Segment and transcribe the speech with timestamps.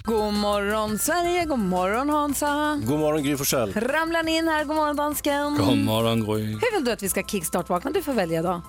[0.00, 2.80] God morgon Sverige, god morgon Hansa.
[2.86, 3.72] God morgon Gry Forssell.
[3.72, 5.56] Ramlar ni in här, god morgon dansken.
[5.56, 6.44] God morgon Gry.
[6.46, 7.90] Hur vill du att vi ska kickstart-vakna?
[7.90, 8.60] Du får välja idag.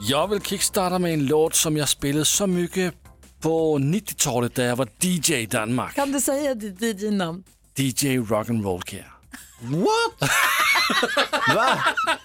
[0.00, 2.94] Jag vill kickstarta med en låt som jag spelade så mycket
[3.40, 5.94] på 90-talet när jag var DJ i Danmark.
[5.94, 7.44] Kan du säga ditt DJ-namn?
[7.76, 9.06] DJ Rock'n'Roll Care.
[9.62, 10.30] What?
[11.54, 11.78] Va?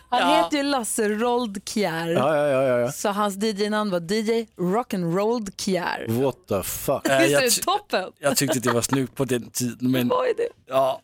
[0.10, 2.08] Han heter ju Lasse Roldkjær.
[2.08, 2.92] Ja, ja, ja, ja.
[2.92, 6.06] Så hans DJ-namn var DJ Rock'n'Roll Kjær.
[6.22, 7.08] What the fuck?
[7.10, 8.12] Äh, Visst är jag, det toppen?
[8.20, 9.92] jag tyckte det var snyggt på den tiden.
[9.92, 10.50] Men, Vad är det?
[10.68, 11.02] ja.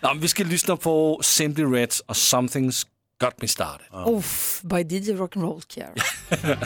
[0.00, 2.86] Ja, men vi ska lyssna på Simply Reds och Something's
[3.20, 3.86] Got Me Started.
[4.06, 5.92] Uff, by DJ Rock'n'Roll Kjær.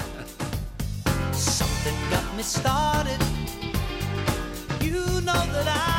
[1.32, 3.20] Something got me started.
[4.82, 5.89] You know that I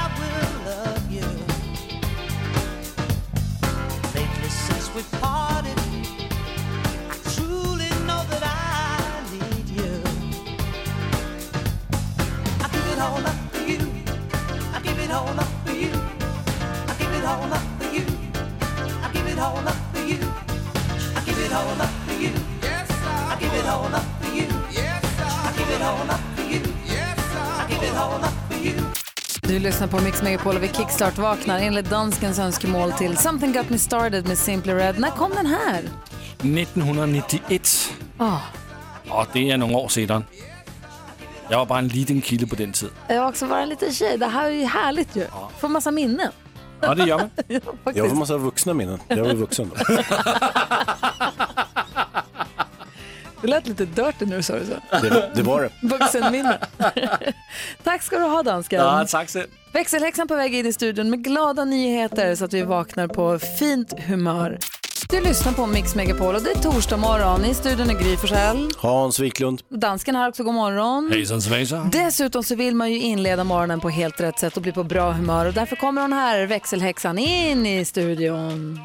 [21.54, 22.32] all up for you.
[24.72, 26.62] Yes, I, I give it all up for you.
[26.86, 28.41] Yes, I, I give it all up.
[29.42, 33.70] Du lyssnar på Mix Megapol och vi kickstart vaknar enligt danskens önskemål till Something Got
[33.70, 35.00] Me Started med Simply Red.
[35.00, 35.84] När kom den här?
[36.40, 37.90] 1991.
[38.18, 38.38] Ah,
[39.10, 40.24] Och det är några år sedan.
[41.50, 42.96] Jag var bara en liten kille på den tiden.
[43.08, 44.18] jag har också varit en liten tjej.
[44.18, 45.26] Det här är ju härligt ju.
[45.60, 46.32] Får massa minnen.
[46.82, 47.30] Ja, det gör man.
[47.48, 47.60] Ja,
[47.96, 49.00] Jag har massa vuxna minnen.
[49.08, 49.84] Jag var vuxen då.
[53.42, 54.98] Det lät lite dirty när du sa det så.
[55.02, 55.70] Det, det var det.
[55.88, 56.58] Vuxenminne.
[57.84, 58.80] Tack ska du ha dansken.
[58.80, 59.44] Ja, tack så
[59.74, 63.94] Växelhäxan på väg in i studion med glada nyheter så att vi vaknar på fint
[64.00, 64.60] humör.
[65.10, 67.46] Du lyssnar på Mix Megapol och det är torsdag morgon.
[67.46, 68.70] I studion är Gry Forssell.
[68.78, 69.62] Hans Wiklund.
[69.70, 71.10] Dansken här också, god morgon.
[71.12, 71.90] Hejsan svejsan.
[71.90, 75.12] Dessutom så vill man ju inleda morgonen på helt rätt sätt och bli på bra
[75.12, 78.80] humör och därför kommer hon här, växelhäxan, in i studion.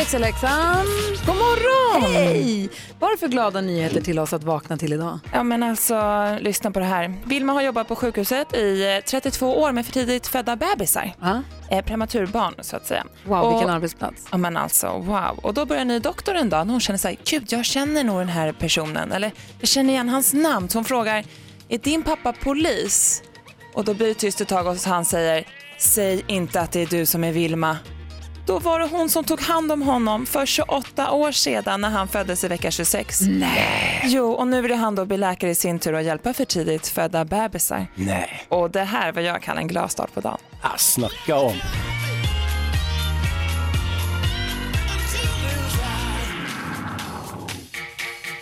[0.00, 0.86] Växelhäxan!
[1.26, 2.12] God morgon!
[2.12, 2.68] Hej!
[2.98, 5.18] Vad för glada nyheter till oss att vakna till idag?
[5.32, 7.14] Ja men alltså, lyssna på det här.
[7.24, 11.14] Vilma har jobbat på sjukhuset i eh, 32 år med för tidigt födda bebisar.
[11.20, 11.42] Ja.
[11.70, 13.04] Eh, prematurbarn så att säga.
[13.24, 14.26] Wow, och, vilken arbetsplats.
[14.30, 15.38] Ja men alltså, wow.
[15.42, 18.04] Och då börjar en ny doktor en dag när hon känner sig, gud jag känner
[18.04, 19.12] nog den här personen.
[19.12, 20.68] Eller jag känner igen hans namn.
[20.68, 21.24] Så hon frågar,
[21.68, 23.22] är din pappa polis?
[23.74, 25.44] Och då blir det tyst ett tag och han säger,
[25.78, 27.76] säg inte att det är du som är Vilma.
[28.46, 32.08] Då var det hon som tog hand om honom för 28 år sedan när han
[32.08, 33.20] föddes i vecka 26.
[33.20, 34.00] Nej.
[34.04, 36.88] Jo, och nu vill han då bli läkare i sin tur och hjälpa för tidigt
[36.88, 37.86] födda bebisar.
[37.94, 38.46] Nej.
[38.48, 40.38] Och det här vad jag kallar en glad start på dagen.
[40.62, 41.54] Ah, snacka om.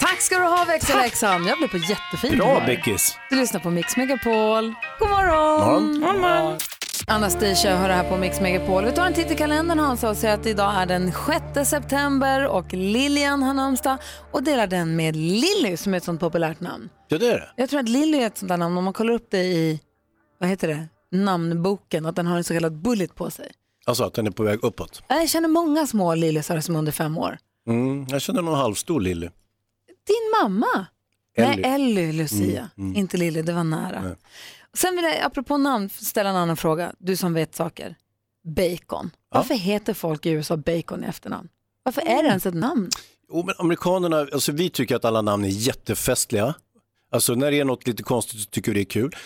[0.00, 1.46] Tack ska du ha växelhäxan.
[1.46, 2.66] Jag blev på jättefin Bra humör.
[2.66, 3.16] Beckis.
[3.30, 4.74] Du lyssnar på Mix Megapol.
[4.98, 6.00] God morgon!
[6.00, 6.58] Morgon.
[7.06, 8.84] Anastasia hör här på Mix Megapol.
[8.84, 11.12] Vi tar en titt i kalendern Hansa och säger att idag är den
[11.54, 13.98] 6 september och Lilian har namnsdag
[14.32, 16.88] och delar den med Lilly som är ett sånt populärt namn.
[17.08, 17.50] Ja, det är det.
[17.56, 19.80] Jag tror att Lilly är ett sånt där namn om man kollar upp det i,
[20.40, 20.86] vad heter det,
[21.16, 23.52] namnboken, att den har en så kallad bullet på sig.
[23.86, 25.02] Alltså att den är på väg uppåt.
[25.08, 27.38] Jag känner många små Lillysar som är under fem år.
[27.68, 29.28] Mm, jag känner någon halvstor Lilly.
[30.06, 30.86] Din mamma?
[31.36, 31.62] Ellie.
[31.62, 32.68] Nej, Ellie Lucia.
[32.76, 32.96] Mm, mm.
[32.96, 34.02] Inte Lilly, det var nära.
[34.02, 34.14] Nej.
[34.80, 36.92] Sen vill jag, apropå namn, ställa en annan fråga.
[36.98, 37.96] Du som vet saker.
[38.44, 39.10] Bacon.
[39.30, 41.48] Varför heter folk i USA bacon i efternamn?
[41.82, 42.90] Varför är det ens ett namn?
[43.28, 46.54] Jo, men amerikanerna, alltså vi tycker att alla namn är jättefestliga.
[47.12, 49.16] Alltså när det är något lite konstigt så tycker vi det är kul.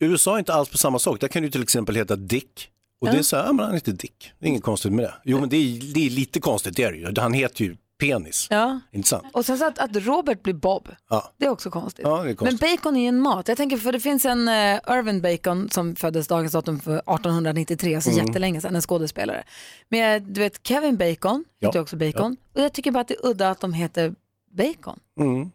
[0.00, 1.20] USA är inte alls på samma sak.
[1.20, 2.70] Där kan du till exempel heta Dick.
[3.00, 4.32] Och det är så här, ja, men han heter Dick.
[4.38, 5.14] Det är inget konstigt med det.
[5.24, 7.14] Jo men det är, det är lite konstigt, det är det ju.
[7.16, 8.46] Han heter ju penis.
[8.50, 8.80] Ja.
[8.92, 9.24] Inte sant?
[9.32, 11.32] Och sen så att, att Robert blir Bob, Ja.
[11.36, 12.04] det är också konstigt.
[12.08, 12.60] Ja, det är konstigt.
[12.60, 13.48] Men bacon är ju en mat.
[13.48, 14.54] Jag tänker för det finns en uh,
[14.98, 18.26] Irvin Bacon som föddes dagens datum för 1893, alltså Mm.
[18.26, 19.44] jättelänge sedan, en skådespelare.
[19.88, 21.68] Men eh, du vet Kevin Bacon Ja.
[21.68, 22.36] heter också Bacon.
[22.54, 24.14] Och jag tycker bara att det är udda att de heter
[24.50, 24.98] Bacon.
[25.20, 25.50] Mm.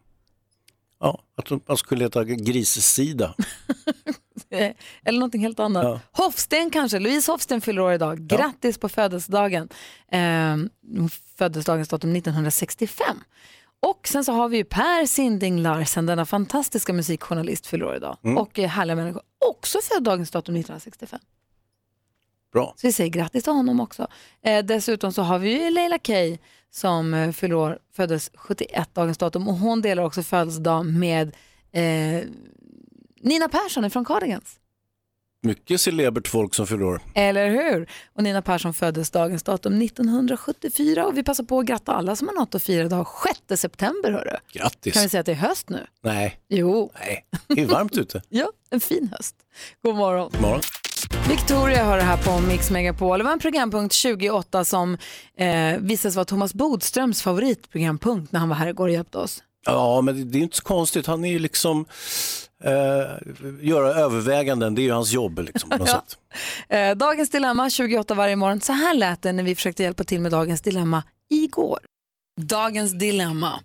[1.00, 3.36] Ja, att man skulle heta grissida.
[4.50, 4.72] Eh,
[5.06, 6.02] Eller någonting helt annat.
[6.12, 8.20] Hofsten kanske, Louise Hofsten fyller år idag.
[8.28, 9.70] Grattis på födelsedagen.
[10.12, 10.20] Eh,
[10.98, 11.10] hon
[11.42, 13.06] föddes dagens datum 1965.
[13.80, 18.18] Och sen så har vi ju Per Sinding Larsen, denna fantastiska musikjournalist fyller år idag.
[18.24, 18.38] Mm.
[18.38, 19.22] Och eh, härliga människor.
[19.50, 21.20] Också född dagens datum 1965.
[22.54, 22.74] Bra.
[22.78, 24.08] Så vi säger grattis till honom också.
[24.42, 26.38] Eh, dessutom så har vi ju Leila Kay
[26.70, 31.36] som eh, fyller år, föddes 71 dagens datum och hon delar också födelsedag med
[31.72, 32.24] eh,
[33.22, 34.60] Nina Persson från Cardigans.
[35.44, 37.02] Mycket celebert folk som fyller år.
[37.16, 37.90] Eller hur?
[38.16, 42.28] Och Nina Persson föddes dagens datum 1974 och vi passar på att gratta alla som
[42.28, 43.08] har något att fira idag
[43.48, 44.38] 6 september hörru.
[44.54, 44.94] Grattis.
[44.94, 45.86] Kan vi säga att det är höst nu?
[46.04, 48.22] Nej, Jo, nej, det är varmt ute.
[48.30, 49.36] ja, en fin höst.
[49.84, 50.30] God morgon.
[50.32, 50.62] God morgon.
[51.30, 53.18] Victoria har det här på Mix Megapol.
[53.18, 54.98] Det var en programpunkt 28 som
[55.38, 59.44] eh, visades vara Thomas Bodströms favoritprogrampunkt när han var här igår och hjälpte oss.
[59.66, 61.08] Ja, men det är inte så konstigt.
[61.08, 61.86] Han är ju liksom,
[62.64, 63.12] eh,
[63.62, 66.04] göra överväganden, det är ju hans jobb liksom, på något Ja.
[66.08, 66.18] sätt.
[66.70, 68.62] Eh, dagens dilemma 28 varje morgon.
[68.62, 71.80] Så här lät det när vi försökte hjälpa till med dagens dilemma igår.
[72.42, 73.60] Dagens dilemma.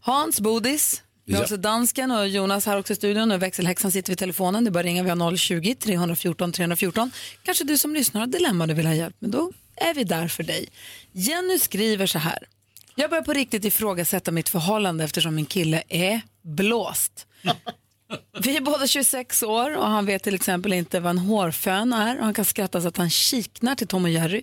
[0.00, 1.42] Hans Bodis, vi har Ja.
[1.44, 4.64] också dansken och Jonas här också i studion och växelhäxan sitter vid telefonen.
[4.64, 7.10] Det är bara att ringa, vi har 020-314 314.
[7.42, 10.28] Kanske du som lyssnar har dilemma du vill ha hjälp med, då är vi där
[10.28, 10.68] för dig.
[11.12, 12.48] Jenny skriver så här.
[12.94, 17.26] Jag börjar på riktigt ifrågasätta mitt förhållande eftersom min kille är blåst.
[18.42, 22.18] Vi är båda 26 år och han vet till exempel inte vad en hårfön är
[22.18, 24.42] och han kan skratta så att han kiknar till Tom och Jerry.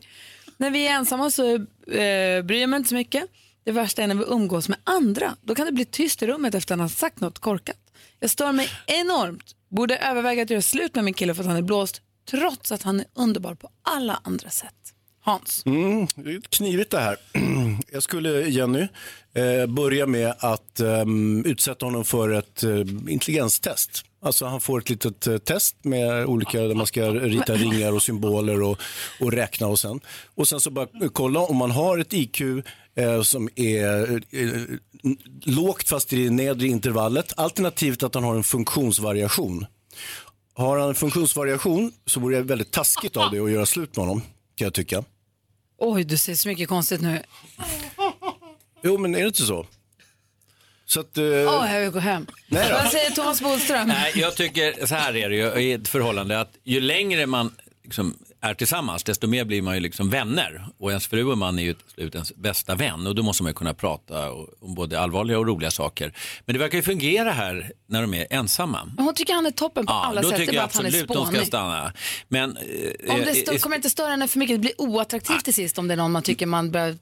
[0.57, 3.23] När vi är ensamma så eh, bryr jag mig inte så mycket.
[3.63, 5.35] Det värsta är när vi umgås med andra.
[5.41, 7.77] Då kan det bli tyst i rummet efter att han har sagt något korkat.
[8.19, 9.55] Jag stör mig enormt.
[9.69, 12.83] Borde överväga att göra slut med min kille för att han är blåst trots att
[12.83, 14.90] han är underbar på alla andra sätt.
[15.23, 15.63] Hans.
[15.65, 17.17] Mm, det är knivigt det här.
[17.91, 18.87] Jag skulle, Jenny,
[19.33, 21.05] eh, börja med att eh,
[21.45, 24.05] utsätta honom för ett eh, intelligenstest.
[24.23, 28.03] Alltså han får ett litet eh, test med olika, där man ska rita ringar och
[28.03, 28.79] symboler och,
[29.19, 29.99] och räkna och sen.
[30.35, 32.41] Och sen så bara kolla om man har ett IQ
[33.23, 34.21] som är
[35.49, 37.33] lågt fast i det nedre intervallet.
[37.37, 39.65] Alternativt att han har en funktionsvariation.
[40.53, 44.05] Har han en funktionsvariation så vore det väldigt taskigt av det att göra slut med
[44.05, 44.21] honom,
[44.55, 45.03] kan jag tycka.
[45.83, 47.21] Oj, du ser så mycket konstigt nu.
[48.83, 49.65] Jo, men är det inte så?
[50.85, 51.17] Så att...
[51.17, 52.27] eh, Åh, jag vill gå hem.
[52.47, 52.75] Nej då.
[52.75, 53.87] Vad säger Thomas Bodström?
[53.87, 57.55] Nej, jag tycker, så här är det ju i ett förhållande, att ju längre man
[57.83, 60.65] liksom är tillsammans, desto mer blir man ju liksom vänner.
[60.79, 63.43] Och ens fru och man är ju till slut ens bästa vän och då måste
[63.43, 66.13] man ju kunna prata om både allvarliga och roliga saker.
[66.45, 68.91] Men det verkar ju fungera här när de är ensamma.
[68.97, 70.37] Hon tycker han är toppen på Ja, alla sätt.
[70.37, 71.47] Det är bara jag att han är de ska spånig.
[71.47, 71.93] stanna.
[72.27, 74.55] Men, eh, Om det eh, stör, kommer inte störa henne för mycket?
[74.55, 76.95] Det blir oattraktivt till sist om det är någon man tycker man bör...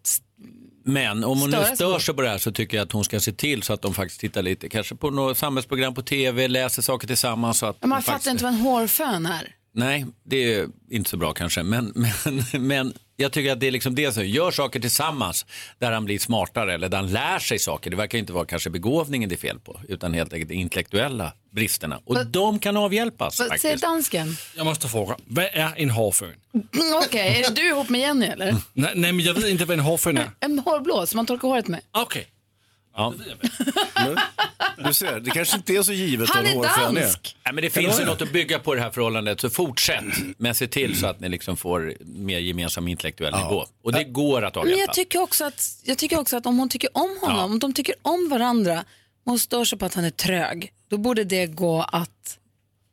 [0.85, 3.19] Men om hon nu stör sig på det här så tycker jag att hon ska
[3.19, 6.81] se till så att de faktiskt tittar lite, kanske på något samhällsprogram på tv, läser
[6.81, 7.59] saker tillsammans.
[7.59, 8.31] Så att Man de fattar faktiskt...
[8.31, 9.55] inte vad en hårfön är.
[9.79, 11.63] Nej, det är inte så bra kanske.
[11.63, 11.93] Men,
[12.25, 15.45] men, men jag tycker att det är liksom det som gör saker tillsammans
[15.79, 17.89] där han blir smartare eller där han lär sig saker.
[17.89, 21.33] Det verkar inte vara kanske begåvningen det är fel på utan helt enkelt de intellektuella
[21.51, 21.99] bristerna.
[22.05, 24.35] Och de kan avhjälpas Vad säger dansken?
[24.55, 26.29] Jag måste fråga, vad är en hårfön?
[26.53, 26.65] Mm,
[27.05, 28.55] Okej, är det du ihop med Jenny eller?
[28.73, 30.31] Nej, nej, men jag vet inte vad en hårfön är.
[30.39, 31.81] En hårblås som man torkar håret med.
[31.91, 32.27] Okej.
[32.99, 33.13] Ja.
[34.85, 37.35] Du ser, det kanske inte är så givet Han är dansk!
[37.45, 40.03] Nej, men det finns ju något att bygga på det här förhållandet så fortsätt.
[40.37, 43.65] Men se till så att ni liksom får mer gemensam intellektuell nivå.
[43.83, 44.93] Och det går att Men jag avhjälpa.
[44.93, 47.43] tycker, också att, jag tycker också att om hon tycker om honom, Ja.
[47.43, 50.97] om de tycker om varandra, och hon stör sig på att han är trög, då
[50.97, 52.38] borde det gå att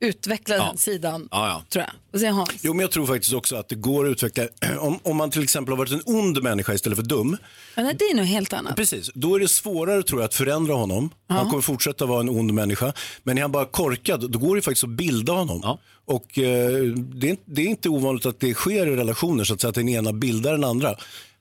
[0.06, 1.62] utveckla den sidan, Ja, ja.
[1.70, 1.92] tror jag.
[2.10, 2.50] Vad säger Hans?
[2.62, 4.44] Jo, men jag tror faktiskt också att det går att utveckla,
[4.80, 7.36] om, om man till exempel har varit en ond människa istället för dum,
[7.74, 8.76] Men nej, det är nog helt annat.
[8.76, 11.10] precis, då är det svårare tror jag att förändra honom.
[11.28, 14.62] Han kommer fortsätta vara en ond människa, men är han bara korkad, då går det
[14.62, 15.60] faktiskt att bilda honom.
[15.62, 15.78] Ja.
[16.04, 19.54] Och eh, det, är, inte- det är inte ovanligt att det sker i relationer, så
[19.54, 20.90] att, säga, att den ena bildar den andra.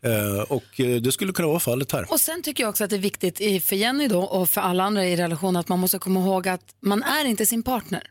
[0.05, 2.11] Eh, och eh, det skulle kunna vara fallet här.
[2.11, 4.61] Och sen tycker jag också att det är viktigt i, för Jenny då och för
[4.61, 8.03] alla andra i relation att man måste komma ihåg att man är inte sin partner.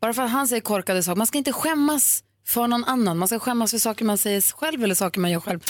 [0.00, 3.18] Bara för att han säger korkade saker, man ska inte skämmas för någon annan.
[3.18, 5.60] Man ska skämmas för saker man säger själv eller saker man gör själv.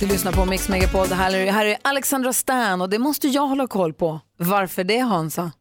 [0.00, 3.28] Du lyssnar på Mix Megapol, det här är, här är Alexandra Stan och det måste
[3.28, 4.20] jag hålla koll på.
[4.36, 5.52] Varför det Hansa?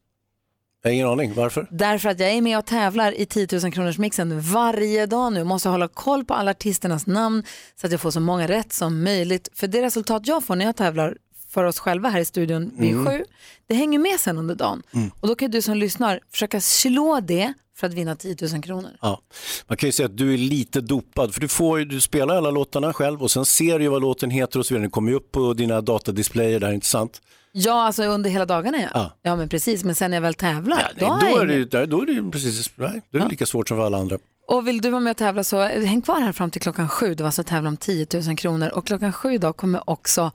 [0.82, 1.68] Jag har ingen aning, varför?
[1.72, 5.44] Därför att jag är med och tävlar i 10 000 kronors mixen varje dag nu.
[5.44, 7.44] Måste hålla koll på alla artisternas namn
[7.76, 9.50] så att jag får så många rätt som möjligt.
[9.54, 11.18] För det resultat jag får när jag tävlar
[11.50, 13.24] för oss själva här i studion vid sju,
[13.68, 14.84] det hänger med sen under dagen.
[15.20, 18.90] Och då kan du som lyssnar försöka slå det för att vinna 10 000 kronor.
[19.02, 19.22] Ja.
[19.68, 22.36] Man kan ju säga att du är lite dopad, för du, får ju, du spelar
[22.36, 24.84] alla låtarna själv och sen ser du vad låten heter och så vidare.
[24.84, 27.22] Den kommer ju upp på dina datadisplayer där, inte sant?
[27.52, 28.88] Ja, alltså under hela dagarna ja.
[28.94, 29.12] Ja.
[29.22, 29.84] Ja, men precis.
[29.84, 31.86] Men sen när jag väl tävlar, Ja, då, nej, är då, jag är det, där-
[31.86, 34.18] då är det precis nej, då är det lika svårt som för alla andra.
[34.48, 37.16] Och vill du vara med och tävla så häng kvar här fram till klockan sju.
[37.16, 38.70] Det var alltså tävla om 10 000 kronor.
[38.70, 40.32] Och klockan sju idag kommer också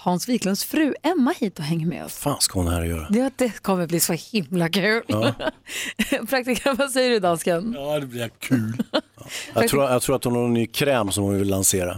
[0.00, 2.14] Hans Wiklunds fru Emma hit och hänger med oss.
[2.18, 3.06] fan ska hon här och göra?
[3.10, 5.02] Ja, det kommer bli så himla kul.
[5.06, 5.34] Ja.
[6.28, 7.74] Praktikant, vad säger du dansken?
[7.78, 8.82] Ja, det blir kul.
[9.54, 11.96] Jag tror, jag tror att hon har en ny kräm som hon vill lansera.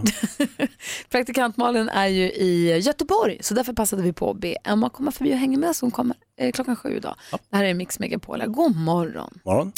[1.09, 5.11] Praktikant Malin är ju i Göteborg så därför passade vi på att be Emma komma
[5.11, 5.81] förbi och hänga med oss.
[5.81, 7.15] Hon kommer eh, klockan sju idag.
[7.49, 8.43] Det här är Mix Megapol.
[8.47, 9.39] God morgon.
[9.45, 9.71] Morgon.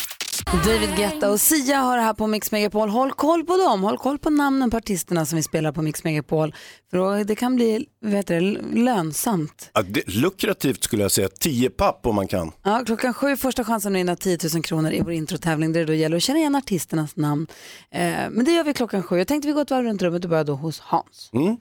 [0.52, 2.90] David Guetta och Sia har det här på Mix Megapol.
[2.90, 3.84] Håll koll på dem.
[3.84, 6.56] Håll koll på namnen på artisterna som vi spelar på Mix Megapol.
[6.92, 8.40] För då, det kan bli vet du,
[8.74, 9.70] lönsamt.
[9.74, 12.52] Ja, det, lukrativt skulle jag säga, 10 papp om man kan.
[12.64, 15.86] Ja, klockan sju, första chansen att vinna 10 000 kronor i vår introtävling där det
[15.86, 17.48] då gäller att känna igen artisternas namn.
[17.92, 19.18] Eh, men det gör vi klockan sju.
[19.18, 21.30] Jag tänkte vi går ett varv runt rummet och börjar då hos Hans.
[21.34, 21.58] Mm.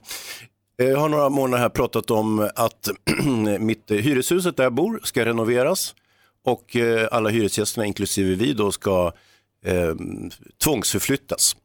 [0.77, 2.89] Jag har några månader här pratat om att
[3.59, 5.95] mitt eh, hyreshuset där jag bor ska renoveras
[6.43, 9.11] och eh, alla hyresgästerna, inklusive vi, då ska
[9.65, 9.95] eh,
[10.63, 11.55] tvångsförflyttas.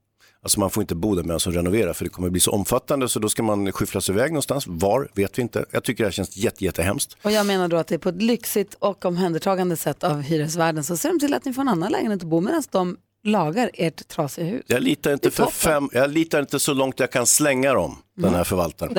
[0.42, 3.08] Alltså man får inte bo där medan de renoverar för det kommer bli så omfattande
[3.08, 4.66] så då ska man skyfflas iväg någonstans.
[4.66, 5.64] Var vet vi inte.
[5.70, 7.16] Jag tycker det här känns jätte, jättehemskt.
[7.22, 10.84] Och jag menar då att det är på ett lyxigt och omhändertagande sätt av hyresvärden
[10.84, 12.96] så ser de till att ni får en annan lägenhet att bo medan de
[13.28, 14.64] lagar ert trasiga hus.
[14.66, 18.34] Jag litar inte, för fem, jag litar inte så långt jag kan slänga dem, den
[18.34, 18.92] här förvaltaren.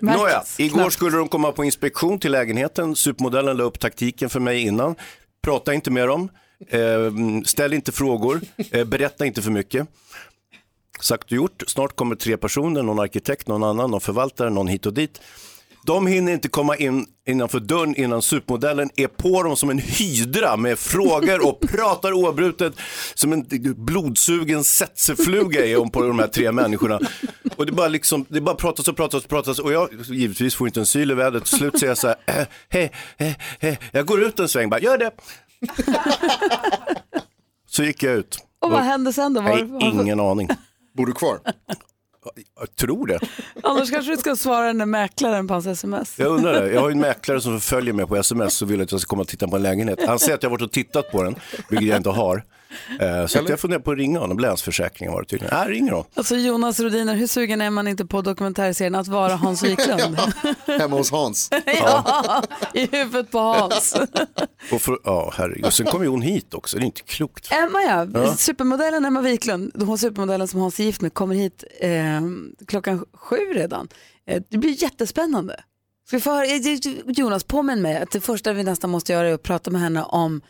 [0.00, 0.92] Nåja, igår knappt.
[0.92, 2.96] skulle de komma på inspektion till lägenheten.
[2.96, 4.94] Supermodellen la upp taktiken för mig innan.
[5.42, 6.28] Prata inte med dem,
[6.68, 6.80] eh,
[7.44, 9.88] ställ inte frågor, eh, berätta inte för mycket.
[11.00, 14.86] Sagt och gjort, snart kommer tre personer, någon arkitekt, någon annan, någon förvaltare, någon hit
[14.86, 15.20] och dit.
[15.84, 20.56] De hinner inte komma in innanför dörren innan supermodellen är på dem som en hydra
[20.56, 22.74] med frågor och pratar oavbrutet
[23.14, 23.46] som en
[23.76, 27.00] blodsugen setsefluga är hon på de här tre människorna.
[27.56, 30.66] Och det bara liksom, det bara pratas och pratas och pratas och jag givetvis får
[30.66, 31.44] inte en syl i vädret.
[31.44, 34.70] Till slut säger jag så här, eh, hej, hej, hej, jag går ut en sväng,
[34.70, 35.10] bara gör det.
[37.68, 38.38] Så gick jag ut.
[38.60, 39.40] Och vad hände sen då?
[39.40, 40.48] Var, Nej, ingen aning.
[40.96, 41.38] Bor du kvar?
[42.60, 43.18] Jag tror det.
[43.62, 46.18] Annars kanske du ska svara den där mäklaren på hans sms.
[46.18, 46.72] Jag undrar det.
[46.72, 49.22] Jag har en mäklare som följer mig på sms och vill att jag ska komma
[49.22, 49.98] och titta på en lägenhet.
[50.06, 51.34] Han säger att jag har varit och tittat på den,
[51.68, 52.44] vilket jag inte har.
[53.00, 54.38] Eh, Så att jag funderar på att ringa honom.
[54.38, 55.54] Länsförsäkringen var det tydligen.
[55.58, 56.04] Nej, ringer dem.
[56.14, 60.18] Alltså Jonas Rodiner, hur sugen är man inte på dokumentärserien Att vara Hans Wiklund?
[60.66, 61.50] Hemma hos Hans.
[61.66, 62.42] ja,
[62.74, 63.94] i huvudet på Hans.
[64.72, 65.64] Och för, ja, herregud.
[65.66, 66.76] Och sen kommer ju hon hit också.
[66.76, 67.52] Det är inte klokt.
[67.52, 68.34] Emma ja, Ja.
[68.36, 71.90] supermodellen Emma Wiklund, hon supermodellen som Hans är gift med, kommer hit eh,
[72.66, 73.88] klockan sju redan.
[74.26, 75.60] Eh, det blir jättespännande.
[76.06, 79.28] Ska vi få höra, eh, Jonas, påminn mig att det första vi nästan måste göra
[79.28, 80.40] är att prata med henne om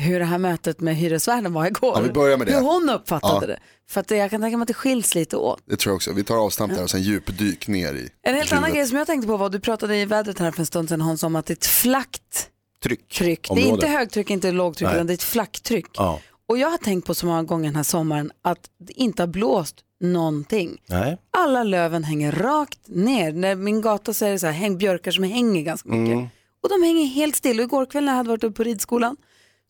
[0.00, 1.92] hur det här mötet med hyresvärden var igår.
[1.96, 2.52] Ja, vi börjar med det.
[2.52, 3.46] Hur hon uppfattade Ja.
[3.46, 3.58] det.
[3.90, 5.62] För att jag kan tänka mig att det skiljs lite åt.
[5.66, 6.12] Det tror jag också.
[6.12, 9.06] Vi tar avstamp där och sen djupdyk ner i En helt annan grej som jag
[9.06, 11.46] tänkte på var, du pratade i vädret här för en stund sedan Hans om att
[11.46, 12.48] det är ett flackt
[12.82, 13.08] Tryck.
[13.08, 13.48] tryck.
[13.54, 14.94] Det är inte högtryck, inte lågtryck, Nej.
[14.96, 15.86] utan det är ett flacktryck.
[15.94, 16.20] Ja.
[16.48, 19.26] Och jag har tänkt på så många gånger den här sommaren att det inte har
[19.26, 20.78] blåst någonting.
[20.86, 21.18] Nej.
[21.30, 23.32] Alla löven hänger rakt ner.
[23.32, 26.14] När min gata så är det så här, häng, björkar som hänger ganska mycket.
[26.14, 26.28] Mm.
[26.62, 27.58] Och de hänger helt still.
[27.60, 29.16] Och igår kväll när jag hade varit uppe på ridskolan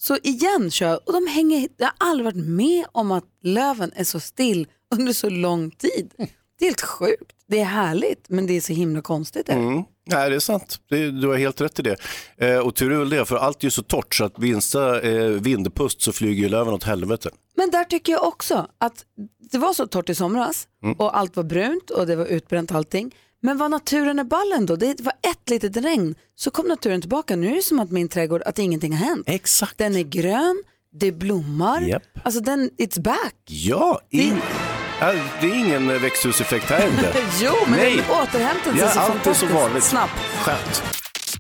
[0.03, 3.93] så igen kör jag och de hänger, jag har aldrig varit med om att löven
[3.97, 6.13] är så still under så lång tid.
[6.59, 7.33] Det är helt sjukt.
[7.49, 9.49] Det är härligt men det är så himla konstigt.
[9.49, 9.61] är det.
[9.61, 9.83] Mm.
[10.07, 10.81] Nej, det är sant.
[10.89, 11.97] Det, du har helt rätt i det.
[12.37, 15.01] Eh, och tur är väl det, för allt är ju så torrt så att minsta
[15.01, 17.31] eh, vindpust så flyger ju löven åt helvete.
[17.57, 19.05] Men där tycker jag också att
[19.53, 20.97] det var så torrt i somras Mm.
[20.99, 23.15] och allt var brunt och det var utbränt allting.
[23.43, 24.77] Men var naturen är ballen då?
[24.77, 27.37] Det var ett litet regn så kom naturen tillbaka.
[27.37, 29.23] Nu är det som att min trädgård, att ingenting har hänt.
[29.27, 29.79] Exakt.
[29.79, 32.03] Den är grön, det blommar, Japp.
[32.25, 33.35] alltså den, it's back.
[33.47, 34.01] Ja.
[34.09, 37.13] Ja, det är ingen eh, växthuseffekt här inte.
[37.43, 37.97] jo, men Nej.
[37.97, 39.85] den återhämtade sig Ja, så så fantastiskt vanligt.
[39.85, 40.13] snabbt.
[40.19, 40.83] Skönt.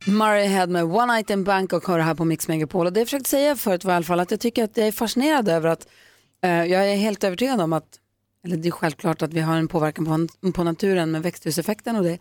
[0.06, 2.86] Murray Head med One Night in Bangkok har det här på Mix Megapol.
[2.86, 4.86] Och det jag försökte säga förut var i alla fall att jag tycker att jag
[4.86, 5.86] är fascinerad över att
[6.44, 7.84] eh, jag är helt övertygad om att,
[8.44, 12.04] eller det är självklart att vi har en påverkan på, på naturen med växthuseffekten och
[12.04, 12.18] det.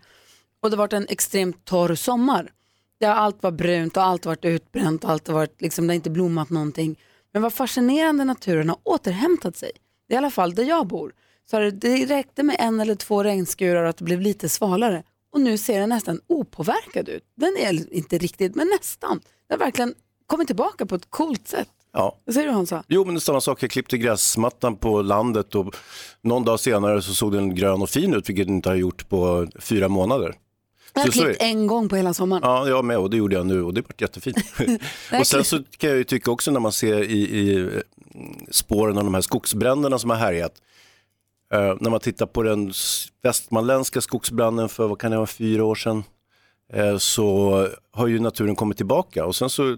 [0.62, 2.52] Och det har varit en extremt torr sommar.
[3.00, 5.94] Där allt var brunt och allt varit utbränt och allt har varit, liksom, det har
[5.96, 6.98] inte blommat någonting.
[7.32, 9.70] Men vad fascinerande naturen har återhämtat sig.
[10.08, 11.12] I alla fall där jag bor.
[11.50, 15.02] Så det, det räckte med en eller två regnskurar och att det blev lite svalare.
[15.32, 17.24] Och nu ser den nästan opåverkad ut.
[17.34, 19.20] Den är inte riktigt, men nästan.
[19.48, 19.94] Den har verkligen
[20.26, 21.79] kommit tillbaka på ett coolt sätt.
[21.92, 22.18] Ja.
[22.24, 22.84] Vad säger du Hansa?
[22.88, 23.62] Jo, men det är samma sak.
[23.62, 25.74] Jag klippte gräsmattan på landet och
[26.22, 29.08] någon dag senare så såg den grön och fin ut, vilket den inte har gjort
[29.08, 30.34] på fyra månader.
[30.94, 31.44] Jag har Så- så klippt det.
[31.44, 32.42] en gång på hela sommaren.
[32.44, 34.36] Ja, jag med och det gjorde jag nu och det vart jättefint.
[35.20, 37.66] och sen så kan jag ju tycka också när man ser i, i eh,
[38.50, 40.52] spåren av de här skogsbränderna som har härjat.
[41.54, 42.72] eh, när man tittar på den
[43.22, 46.04] västmanländska skogsbranden för, vad kan det vara, fyra år sedan.
[46.72, 49.76] eh, så har ju naturen kommit tillbaka och sen så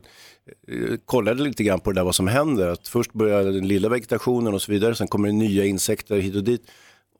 [1.05, 2.69] kollade jag lite grann på det där vad som händer.
[2.69, 6.35] Att först börjar den lilla vegetationen och så vidare, sen kommer det nya insekter hit
[6.37, 6.63] och dit.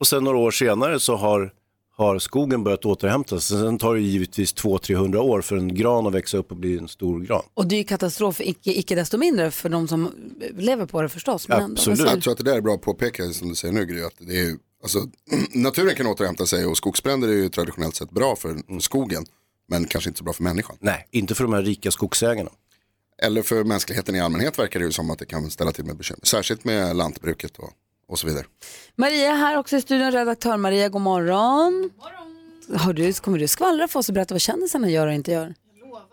[0.01, 1.53] Och sen några år senare så har,
[1.97, 3.59] har skogen börjat återhämta sig.
[3.59, 6.89] Sen tar det givetvis 200-300 år för en gran att växa upp och bli en
[6.89, 7.43] stor gran.
[7.55, 10.11] Och det är ju katastrof, icke, icke desto mindre för de som
[10.57, 11.49] lever på det förstås.
[11.49, 13.55] Men ändå, vad säger Jag tror att det där är bra att påpeka som du
[13.55, 14.03] säger nu Gry.
[14.03, 14.99] Att det är, ju- alltså,
[15.55, 19.25] naturen kan återhämta sig och skogsbränder är ju traditionellt sett bra för för skogen.
[19.69, 20.77] Men kanske inte så bra för människan.
[20.81, 22.51] Nej, inte för de här rika skogsägarna.
[23.23, 25.97] Eller för mänskligheten i allmänhet verkar det ju som att det kan ställa till med
[25.97, 26.21] bekymmer.
[26.23, 27.71] Särskilt med lantbruket och,
[28.09, 28.45] och så vidare.
[28.97, 31.91] Maria är här också i studion, redaktör Maria, god morgon.
[32.77, 35.55] Har du, kommer du skvallra för oss och berätta vad kändisarna gör och inte gör?
[35.81, 36.05] Jag lovar.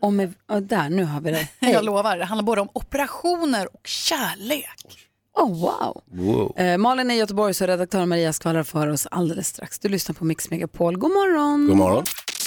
[0.00, 1.48] Om, ja, där, nu har vi det.
[1.60, 1.72] Hej.
[1.72, 5.06] Jag lovar, det handlar både om operationer och kärlek.
[5.34, 6.02] Oh, wow.
[6.06, 6.58] Wow.
[6.58, 9.78] Eh, Malin är i Göteborg så redaktör Maria skvallrar för oss alldeles strax.
[9.78, 10.98] Du lyssnar på Mix Megapol.
[10.98, 11.66] God morgon.
[11.66, 12.04] God morgon.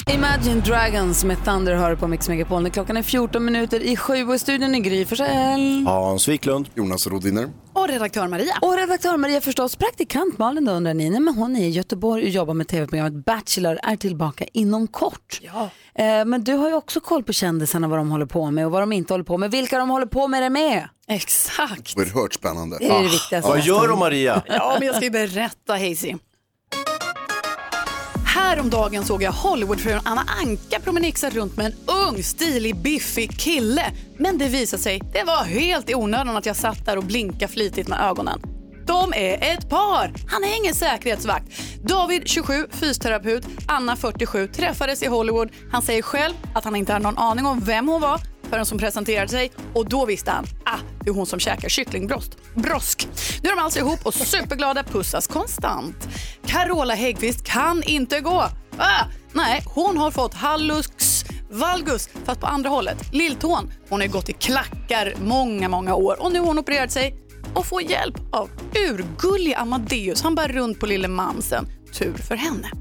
[0.07, 2.63] Imagine Dragons med Thunder hör på Mix Megapol.
[2.63, 5.83] När Klockan är 14 minuter i sju och i studion är Gry Forssell.
[5.87, 6.69] Hans Wiklund.
[6.75, 7.49] Jonas Rodiner.
[7.73, 8.53] Och redaktör Maria.
[8.61, 9.75] Och redaktör Maria förstås.
[9.75, 11.09] Praktikant Malin då undrar ni.
[11.09, 13.79] Nej, men hon är i Göteborg och jobbar med tv-programmet Bachelor.
[13.83, 15.39] Är tillbaka inom kort.
[15.41, 15.69] Ja.
[16.03, 18.71] Eh, men du har ju också koll på kändisarna, vad de håller på med och
[18.71, 19.51] vad de inte håller på med.
[19.51, 20.89] Vilka de håller på med det med.
[21.07, 21.97] Exakt.
[21.97, 22.77] Oerhört spännande.
[22.79, 23.49] Det är det viktigaste.
[23.49, 24.41] Vad gör de Maria?
[24.47, 26.15] Ja, men jag ska ju berätta, Hazy.
[28.39, 31.73] Häromdagen såg jag Hollywoodfrun Anna Anka promenixa runt med en
[32.07, 33.85] ung, stilig, biffig kille.
[34.17, 37.51] Men det visade sig, det var helt i onödan att jag satt där och blinkade
[37.51, 38.41] flitigt med ögonen.
[38.87, 40.13] De är ett par!
[40.27, 41.45] Han är ingen säkerhetsvakt.
[41.83, 45.49] David, 27, fysioterapeut, Anna, 47, träffades i Hollywood.
[45.71, 48.77] Han säger själv att han inte hade någon aning om vem hon var förrän som
[48.77, 52.31] presenterade sig och då visste han, ah, det är hon som käkar kycklingbrosk.
[52.55, 53.07] Brosk.
[53.43, 56.07] Nu är de alltså ihop och superglada, pussas konstant.
[56.45, 58.49] Carola Häggkvist kan inte gå.
[58.77, 63.13] Ah, nej, hon har fått hallux valgus, fast på andra hållet.
[63.13, 63.71] Lilltån.
[63.89, 67.15] Hon har gått i klackar många, många år och nu har hon opererat sig
[67.53, 68.49] och får hjälp av
[68.89, 70.21] urgullig Amadeus.
[70.21, 71.65] Han bär runt på lille mamsen.
[71.93, 72.71] Tur för henne.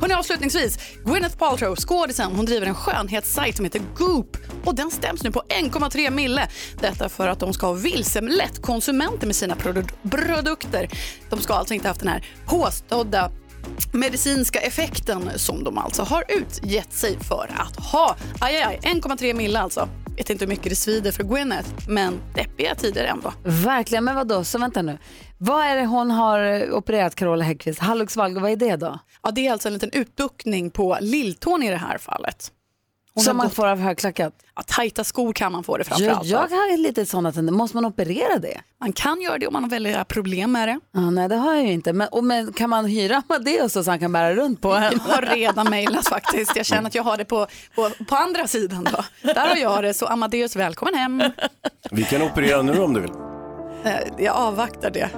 [0.00, 5.22] Hörrni, avslutningsvis, Gwyneth Paltrow, skådisen, hon driver en skönhetssajt som heter Goop och den stäms
[5.22, 6.48] nu på 1,3 mille.
[6.80, 10.88] Detta för att de ska ha vilselett konsumenter med sina produ- produkter.
[11.30, 13.30] De ska alltså inte haft den här påstådda
[13.92, 18.16] medicinska effekten som de alltså har utgett sig för att ha.
[18.40, 19.88] Aj, aj, aj, 1,3 mille alltså.
[20.16, 23.32] Vet inte hur mycket det svider för Gwyneth, men deppiga tider ändå.
[23.44, 24.44] Verkligen, men vad då?
[24.44, 24.98] Så vänta nu.
[25.38, 27.78] Vad är det hon har opererat, Carola Häggkvist?
[27.78, 28.98] Hallux valgus, vad är det då?
[29.22, 32.52] Ja, det är alltså en liten utbuktning på lilltån i det här fallet.
[33.14, 34.32] Hon Som man gått- får av högklackat?
[34.56, 36.50] Ja, tajta skor kan man få det Jag, framförallt jag av.
[36.50, 37.56] har lite sådana tendenser.
[37.58, 38.60] Måste man operera det?
[38.80, 40.80] Man kan göra det om man har väldiga problem med det.
[40.92, 41.92] Ja, nej, det har jag ju inte.
[41.92, 44.82] Men, och, men kan man hyra Amadeus så han kan bära runt på en?
[44.92, 46.56] Jag har redan mejlat faktiskt.
[46.56, 48.84] Jag känner att jag har det på, på, på andra sidan.
[48.92, 49.04] Då.
[49.32, 51.22] Där har jag det, så Amadeus välkommen hem.
[51.90, 53.12] Vi kan operera nu om du vill.
[53.86, 53.92] Eh,
[54.24, 55.10] Jag avvaktar det.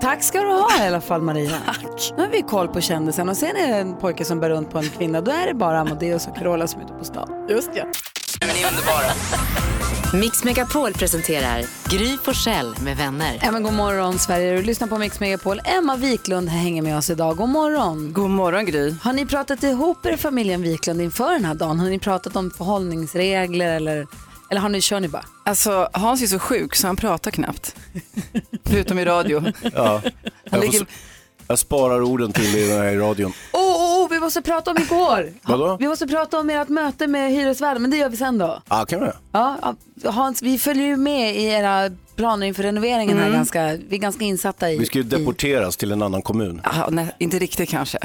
[0.00, 1.50] Tack ska du ha i alla fall Maria.
[1.66, 2.12] Tack.
[2.16, 4.70] Nu har vi koll på kändisen och sen är det en pojke som bär runt
[4.70, 5.20] på en kvinna.
[5.20, 7.46] Då är det bara Amadeus och Carola som är ute på stan.
[7.48, 7.84] Just ja.
[10.14, 13.38] Mix Megapol presenterar Gry Forssell med vänner.
[13.42, 15.60] Ja, men god morgon Sverige, du lyssnar på Mix Megapol.
[15.64, 17.36] Emma Wiklund hänger med oss idag.
[17.36, 18.12] God morgon.
[18.12, 18.94] God morgon Gry.
[19.02, 21.80] Har ni pratat ihop er familjen Wiklund inför den här dagen?
[21.80, 24.06] Har ni pratat om förhållningsregler eller,
[24.52, 25.24] eller har ni, kör ni bara?
[25.44, 27.76] Alltså Hans är så sjuk så han pratar knappt.
[28.64, 29.44] Förutom i radio.
[29.74, 30.02] Ja.
[30.44, 30.86] Jag, ligger- får,
[31.48, 33.32] jag sparar orden till i den här radion.
[33.52, 35.32] Åh, oh, oh, vi måste prata om igår.
[35.42, 35.76] Vadå?
[35.80, 38.62] Vi måste prata om ert möte med hyresvärden, men det gör vi sen då.
[38.68, 39.16] Ja, kan vi det?
[39.32, 43.36] Ja, Hans, vi följer ju med i era planer inför renoveringen här Mm.
[43.36, 44.78] ganska, vi är ganska insatta i.
[44.78, 45.08] Vi ska ju i.
[45.08, 46.60] deporteras till en annan kommun.
[46.64, 47.98] Ja, nej, inte riktigt kanske.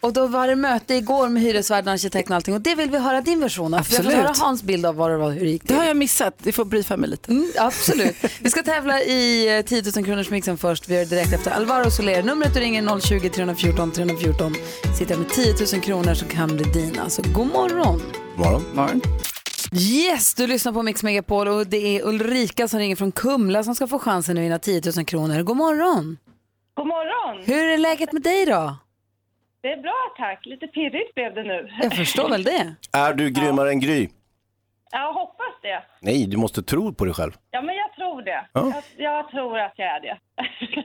[0.00, 2.98] Och då var det möte igår med hyresvärden, arkitekten och allting och det vill vi
[2.98, 3.82] höra din version av.
[3.82, 4.26] För Jag vill Absolut.
[4.38, 5.68] höra Hans bild av vad det var, hur det gick till.
[5.74, 7.30] Det har jag missat, du får briefa mig lite.
[7.32, 8.16] Mm, absolut.
[8.40, 10.88] Vi ska tävla i eh, 10 000 kronors mixen först.
[10.88, 12.22] Vi gör det direkt efter Alvaro Soler.
[12.22, 14.54] Numret du ringer 020 314 314.
[14.98, 17.10] Sitter jag med 10 000 kronor som kan bli dina.
[17.10, 18.02] Så god morgon.
[18.36, 18.62] Morgon.
[18.74, 19.00] Morgon.
[19.72, 23.74] Yes, du lyssnar på Mix Megapol och det är Ulrika som ringer från Kumla som
[23.74, 25.42] ska få chansen att vinna 10 000 kronor.
[25.42, 26.18] God morgon.
[26.76, 27.44] God morgon!
[27.46, 28.76] Hur är läget med dig då?
[29.62, 30.46] Det är bra tack.
[30.46, 31.68] Lite pirrigt blev det nu.
[31.82, 32.74] Jag förstår väl det.
[32.92, 34.08] Är du grymmare än Gry?
[34.90, 35.82] Jag hoppas det.
[36.00, 37.32] Nej, du måste tro på dig själv.
[37.50, 38.46] Ja, men jag tror det.
[38.52, 38.72] Ja.
[38.96, 40.18] Jag, jag tror att jag är det.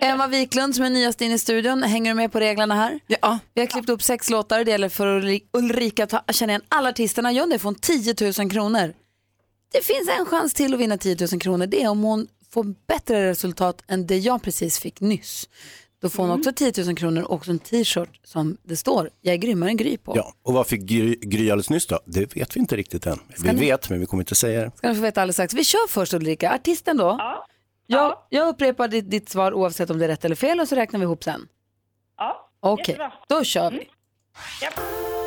[0.06, 1.84] Emma Wiklund som är nyast in i studion.
[1.84, 3.00] Hänger du med på reglerna här?
[3.08, 3.40] Ja.
[3.54, 4.64] Vi har klippt upp sex låtar.
[4.64, 7.32] Det gäller för Ulri- Ulrika att känna igen alla artisterna.
[7.32, 8.94] Gör det får hon 10 000 kronor.
[9.72, 11.66] Det finns en chans till att vinna 10 000 kronor.
[11.68, 15.50] Det är om hon får bättre resultat än det jag precis fick nyss.
[16.04, 16.40] Då får hon Mm.
[16.40, 19.78] också 10 000 kronor och också en t-shirt som det står “Jag är grymmare än
[19.78, 20.14] Gry” på.
[20.18, 22.00] Ja, och vad fick Gry, Gry alldeles nyss då?
[22.06, 23.20] Det vet vi inte riktigt än.
[23.44, 24.72] Vi ni- vet, men vi kommer inte säga det.
[24.78, 25.54] Ska ni få veta alldeles strax.
[25.54, 26.52] Vi kör först Ulrika.
[26.54, 27.20] Artisten då?
[27.88, 30.76] Jag, jag upprepar ditt, ditt svar oavsett om det är rätt eller fel och så
[30.76, 31.48] räknar vi ihop sen.
[32.18, 33.14] Ja, Okej, jättebra.
[33.30, 33.88] då kör vi.
[34.62, 34.74] Japp.
[34.74, 35.23] Sara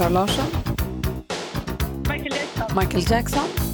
[0.00, 0.46] Sara Larsson,
[2.08, 2.74] Michael Jackson.
[2.74, 3.69] Michael Jackson,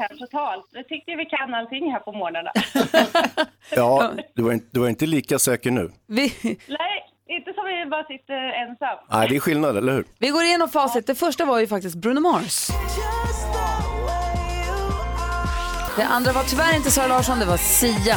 [0.00, 0.66] kanske totalt.
[0.72, 2.52] Jag tycker vi kan allting här på morgnarna.
[3.70, 5.90] Ja, du var, inte, du var inte lika säker nu.
[6.06, 6.22] Vi,
[6.68, 6.96] Nej,
[7.28, 8.98] inte som vi bara sitter ensam.
[9.10, 10.04] Nej, det är skillnad, eller hur?
[10.18, 11.06] vi går igenom facit.
[11.06, 12.68] Det första var ju faktiskt Bruno Mars.
[15.96, 18.16] Det andra var tyvärr inte Sara Larsson, det var Sia.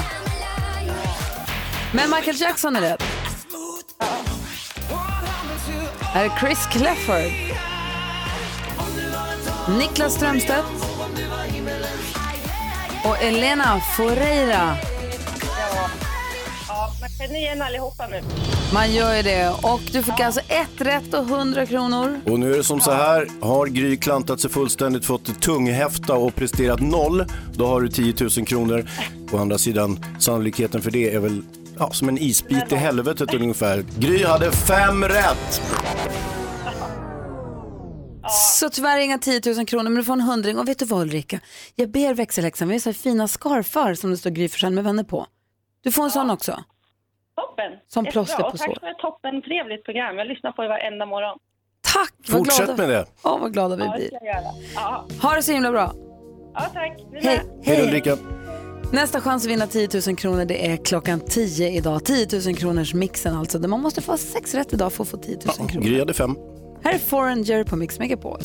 [1.94, 3.04] Men Michael Jackson är rätt.
[6.02, 7.32] Här är Chris Clefford.
[9.78, 10.91] Niklas Strömstedt.
[13.04, 14.76] Och Elena Foreira.
[15.42, 15.90] Ja,
[16.68, 18.22] ja man känner igen allihopa nu.
[18.74, 19.50] Man gör ju det.
[19.50, 22.22] Och du fick alltså ett rätt och 100 kronor.
[22.26, 26.36] Och nu är det som så här, har Gry klantat sig fullständigt, fått tunghäfta och
[26.36, 28.86] presterat noll, då har du 10 000 kronor.
[29.32, 31.42] Å andra sidan, sannolikheten för det är väl
[31.80, 33.86] ja, som en isbit i helvetet ungefär.
[33.98, 35.62] Gry hade fem rätt!
[38.62, 40.60] Så tyvärr inga 10 000 kronor, men du får en hundring.
[40.60, 41.40] Och vet du vad Ulrika?
[41.76, 45.04] Jag ber växelhäxan, vi har så här fina scarfar som det står Gry med vänner
[45.04, 45.26] på.
[45.84, 46.52] Du får en sån också.
[47.36, 47.72] Toppen!
[47.88, 48.12] Som Jättebra.
[48.12, 48.78] plåster på Och Tack sår.
[48.80, 50.18] för ett toppen trevligt program.
[50.18, 51.38] Jag lyssnar på er varenda morgon.
[51.94, 52.14] Tack!
[52.38, 52.82] Fortsätt glada.
[52.82, 53.06] med det.
[53.24, 54.10] Ja, vad glada vi Ja, blir.
[54.76, 55.94] Ja, Ha det så himla bra.
[56.54, 56.98] ja tack.
[57.12, 57.22] Hej.
[57.24, 57.42] med.
[57.64, 58.18] Hej Ulrika!
[58.94, 62.06] Nästa chans att vinna 10 000 kronor det är klockan 10 idag.
[62.06, 63.60] 10 000 kronors mixen alltså.
[63.60, 65.86] Där man måste få sex rätt idag för att få 10 000 kronor.
[65.88, 66.36] Gry hade fem.
[66.84, 68.40] Här är Foreigner på Mix Megapol.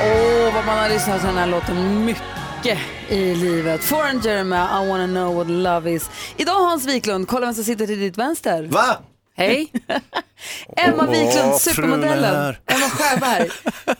[0.00, 3.84] Åh, vad man har lyssnat på den här låten mycket i livet.
[3.84, 6.10] Foreigner med I wanna know what love is.
[6.36, 8.62] Idag Hans Wiklund, kolla vem som sitter till ditt vänster.
[8.62, 8.98] Va?
[9.36, 9.72] Hej!
[10.76, 12.54] Emma Wiklund, är supermodellen.
[12.66, 13.50] Emma Sjöberg.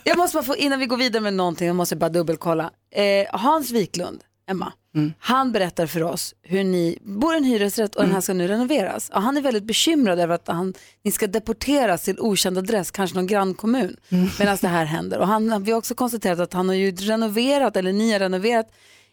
[0.05, 2.70] Jag måste bara få, innan vi går vidare med någonting, jag måste bara dubbelkolla.
[2.94, 4.20] Eh, Hans Wiklund,
[4.51, 4.72] Emma,
[5.18, 8.48] han berättar för oss hur ni bor i en hyresrätt och den här ska nu
[8.48, 9.09] renoveras.
[9.09, 13.16] Och han är väldigt bekymrad över att han, ni ska deporteras till okänd adress, kanske
[13.16, 13.96] någon grannkommun,
[14.38, 15.18] medan det här händer.
[15.18, 18.66] Och han, vi har också konstaterat att han har ju renoverat, eller ni har renoverat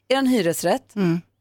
[0.08, 0.94] er hyresrätt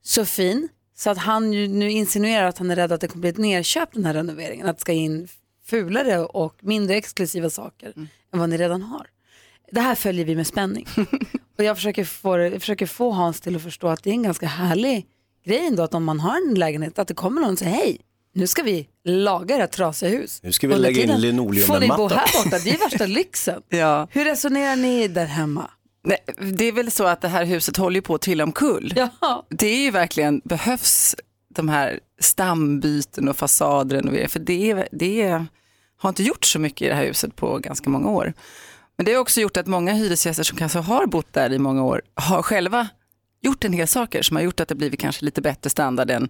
[0.02, 3.30] så fin så att han nu insinuerar att han är rädd att det kommer bli
[3.30, 4.66] ett nerköp den här renoveringen.
[4.68, 5.28] Att det ska in
[5.66, 7.92] fulare och mindre exklusiva saker
[8.32, 9.06] än vad ni redan har.
[9.72, 10.86] Det här följer vi med spänning.
[11.58, 14.22] och jag försöker, få, jag försöker få Hans till att förstå att det är en
[14.22, 15.06] ganska härlig
[15.46, 17.98] grej ändå att om man har en lägenhet att det kommer någon och säger hej,
[18.34, 20.40] nu ska vi laga era trasiga hus.
[20.42, 21.66] Nu ska vi Under lägga in linoleummatta.
[21.72, 23.62] får ni bo här borta, det är värsta lyxen.
[23.68, 24.08] Ja.
[24.10, 25.70] Hur resonerar ni där hemma?
[26.04, 26.18] Nej,
[26.52, 28.92] det är väl så att det här huset håller på att trilla omkull.
[28.96, 29.46] Ja.
[29.50, 31.16] Det är ju verkligen, behövs
[31.54, 35.46] de här stambyten och fasadrenoveringar, för det, är- det är,
[35.96, 38.32] har inte gjort så mycket i det här huset på ganska många år.
[39.02, 41.82] Men det har också gjort att många hyresgäster som kanske har bott där i många
[41.84, 42.88] år har själva
[43.40, 46.24] gjort en del saker som har gjort att det blivit kanske lite bättre standard än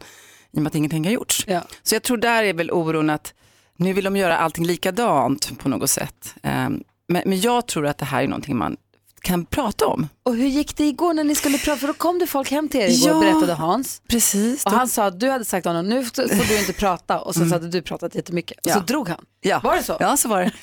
[0.53, 1.45] i och med att ingenting har gjorts.
[1.47, 1.61] Ja.
[1.83, 3.35] Så jag tror där är väl oron att
[3.77, 6.35] nu vill de göra allting likadant på något sätt.
[6.43, 8.77] Ehm, Men, men jag tror att det här är någonting man
[9.23, 10.09] kan prata om.
[10.23, 11.77] Och hur gick det igår när ni skulle prata?
[11.81, 14.03] För då kom det folk hem till er igår, Ja, berättade Hans.
[14.09, 14.67] Precis.
[14.67, 17.21] Och han sa att du hade sagt till honom, nu får du inte prata.
[17.21, 18.57] Och sen så hade du pratat jättemycket.
[18.59, 18.85] Och så Mm.
[18.89, 18.93] Ja.
[18.93, 19.25] drog han.
[19.41, 19.61] Ja.
[19.65, 19.97] Var det så?
[20.01, 20.53] Ja, så var det.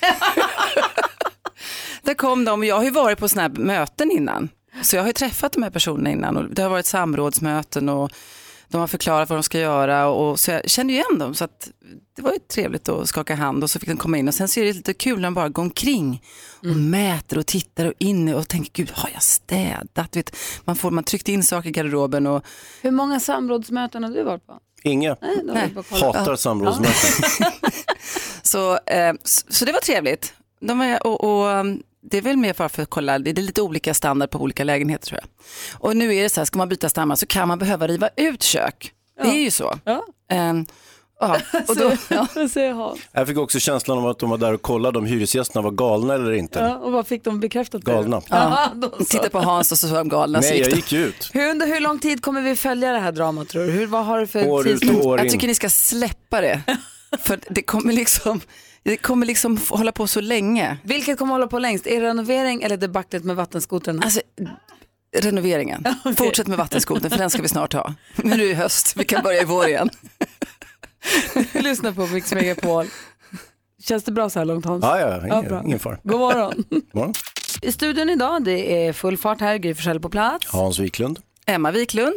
[2.02, 4.48] Där kom de, jag har ju varit på sådana här möten innan.
[4.82, 8.10] Så jag har ju träffat de här personerna innan och det har varit samrådsmöten och
[8.68, 11.44] de har förklarat vad de ska göra och så jag kände ju igen dem så
[11.44, 11.70] att
[12.16, 14.48] det var ju trevligt att skaka hand och så fick de komma in och sen
[14.48, 16.22] så är det lite kul när de bara går omkring
[16.58, 16.90] och Mm.
[16.90, 20.16] mäter och tittar och inne och tänker gud har jag städat?
[20.16, 22.44] Vet, man, får, man tryckte in saker i garderoben och
[22.82, 24.58] Hur många samrådsmöten har du varit på?
[24.82, 25.16] Inga.
[25.44, 26.16] Nej, kollat.
[26.16, 27.10] Hatar samrådsmöten.
[28.42, 30.32] Så, eh, så, så det var trevligt.
[30.60, 33.62] De var, och, och, um, det är väl mer för att kolla, det är lite
[33.62, 35.28] olika standard på olika lägenheter tror jag.
[35.82, 38.08] Och nu är det så här, ska man byta stammar så kan man behöva riva
[38.16, 38.92] ut kök.
[39.22, 39.78] Det är ju så.
[39.84, 40.04] Ja.
[41.20, 41.36] Ja,
[41.68, 42.26] och då, ja.
[43.12, 46.14] Jag fick också känslan av att de var där och kollade om hyresgästerna var galna
[46.14, 46.58] eller inte.
[46.58, 47.82] Ja, och vad fick de bekräftat?
[47.82, 48.22] Galna.
[48.28, 48.72] Ja.
[49.08, 50.40] Titta på Hans och så var de galna.
[50.40, 51.30] Nej, gick jag gick ut.
[51.32, 53.70] Hur, under hur lång tid kommer vi följa det här dramat tror du?
[53.70, 55.32] Hur, vad har du för År ut och år Jag in.
[55.32, 56.62] tycker ni ska släppa det.
[57.22, 58.40] För det kommer liksom,
[58.82, 60.78] det kommer liksom hålla på så länge.
[60.82, 61.86] Vilket kommer hålla på längst?
[61.86, 64.02] Är det renovering eller debaclet med vattenskotrarna?
[64.02, 64.20] Alltså,
[65.16, 65.84] renoveringen.
[66.16, 67.94] Fortsätt med vattenskoten för den ska vi snart ha.
[68.16, 69.90] Men nu är höst, vi kan börja i vår igen.
[71.52, 72.86] Lyssna på Mix Megapol.
[73.82, 74.84] Känns det bra så här långt Hans?
[74.84, 75.62] Ja, ja, ingen, bra.
[75.64, 75.98] ingen fara.
[76.02, 76.64] God morgon.
[76.92, 77.14] morgon.
[77.62, 80.46] I studion idag, det är full fart här, Gry Forssell på plats.
[80.46, 81.18] Hans Wiklund.
[81.46, 82.14] Emma Wiklund.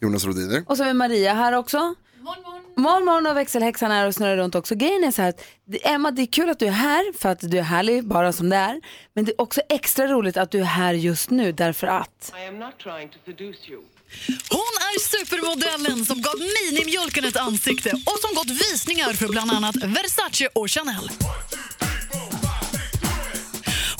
[0.00, 0.64] Jonas Rodiner.
[0.66, 1.78] Och så vi Maria här också.
[1.78, 4.74] Morgon, morgon och växelhäxan är och snurrar runt också.
[4.74, 7.28] Grejen är så här att det- Emma, det är kul att du är här för
[7.28, 8.80] att du är härlig bara som det är.
[9.14, 12.46] Men det är också extra roligt att du är här just nu därför att I
[12.48, 13.80] am not trying to seduce you.
[14.50, 16.34] Hon är supermodellen som gav
[16.72, 21.10] minimjölken ett ansikte och som gått visningar för bland annat Versace och Chanel.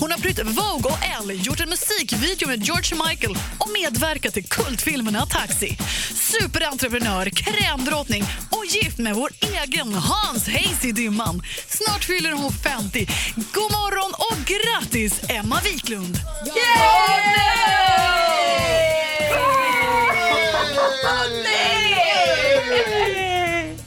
[0.07, 4.49] Hon har prytt Vogue och Elle, gjort en musikvideo med George Michael och medverkat till
[4.49, 5.79] kultfilmerna Taxi.
[6.15, 11.43] Superentreprenör, krämdrottning och gift med vår egen Hans Hayes i dimman.
[11.69, 13.07] Snart fyller hon 50.
[13.53, 16.19] God morgon och grattis, Emma Wiklund!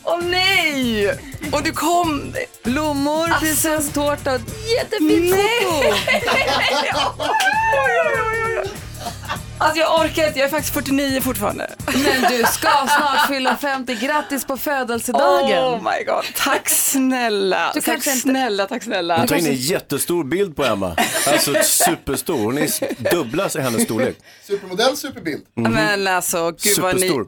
[0.04, 1.08] Åh nej!
[1.52, 2.34] Och du kom!
[2.64, 5.94] blommor, prinsesstårta och ett jättefint foto.
[9.62, 11.72] Alltså jag orkar inte, jag är faktiskt 49 fortfarande.
[11.86, 13.96] Men du ska snart fylla 50.
[13.96, 15.64] Grattis på födelsedagen.
[15.64, 17.72] Oh my god, tack snälla.
[17.74, 19.22] Du tack kanske inte- snälla, tack snälla.
[19.22, 20.96] Du tar in en jättestor bild på Emma.
[21.28, 22.38] Alltså superstor.
[22.38, 24.18] Hon är dubbla hennes storlek.
[24.48, 25.42] Supermodell, superbild.
[25.56, 27.02] Men alltså, gud vad ni...
[27.02, 27.28] Superstor.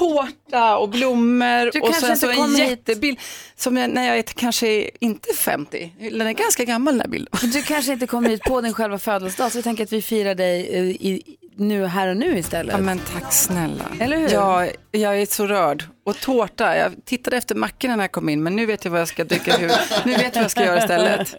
[0.00, 2.68] Ja, Tårta och blommor Du och sen så en kommer hit.
[2.70, 3.18] jättebild
[3.56, 5.92] som jag, när jag är kanske inte 50.
[6.10, 7.50] Den är ganska gammal den här bilden.
[7.52, 10.34] Du kanske inte kommer hit på din själva födelsedag så vi tänker att vi firar
[10.34, 11.22] dig eh, i,
[11.56, 12.74] nu, här och nu istället.
[12.74, 13.84] Ja, men tack snälla.
[14.00, 14.28] Eller hur?
[14.28, 15.84] Jag, jag är så rörd.
[16.04, 19.00] Och tårta, jag tittade efter mackorna när jag kom in men nu vet jag vad
[19.00, 19.56] jag ska dricka.
[20.04, 21.34] Nu vet jag vad jag ska göra istället.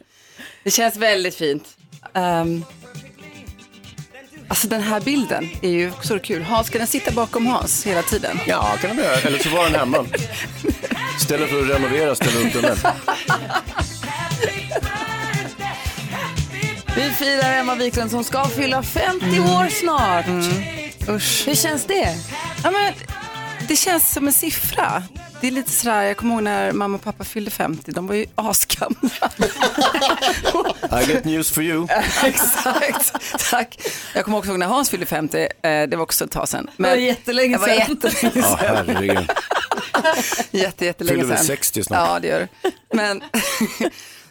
[0.63, 1.77] Det känns väldigt fint.
[2.13, 2.65] Um,
[4.47, 6.43] alltså den här bilden är ju så kul.
[6.43, 8.39] Hans, ska den sitta bakom Hans hela tiden?
[8.47, 9.15] Ja, kan de göra.
[9.15, 10.05] Eller så var den hemma.
[11.17, 12.77] Istället för att renovera, ställa upp den där.
[16.95, 20.25] Vi firar Emma Wiklund som ska fylla 50 år snart.
[21.09, 21.43] Usch.
[21.47, 22.15] Hur känns det?
[22.63, 22.93] Ja, men,
[23.67, 25.03] det känns som en siffra.
[25.41, 28.15] Det är lite sådär, jag kommer ihåg när mamma och pappa fyllde 50, de var
[28.15, 29.29] ju asgamla.
[31.01, 31.87] I get news for you.
[32.23, 33.13] Exakt,
[33.49, 33.79] tack.
[34.15, 36.69] Jag kommer också ihåg när Hans fyllde 50, eh, det var också ett tag sedan.
[36.77, 37.77] Det var jättelänge Det var sedan.
[37.89, 38.85] jättelänge Ja, sedan.
[38.87, 39.29] herregud.
[40.51, 41.45] Jätte, jättelänge Fyller väl sedan.
[41.47, 42.07] 60 snart.
[42.09, 42.47] Ja, det gör.
[42.93, 43.21] Men,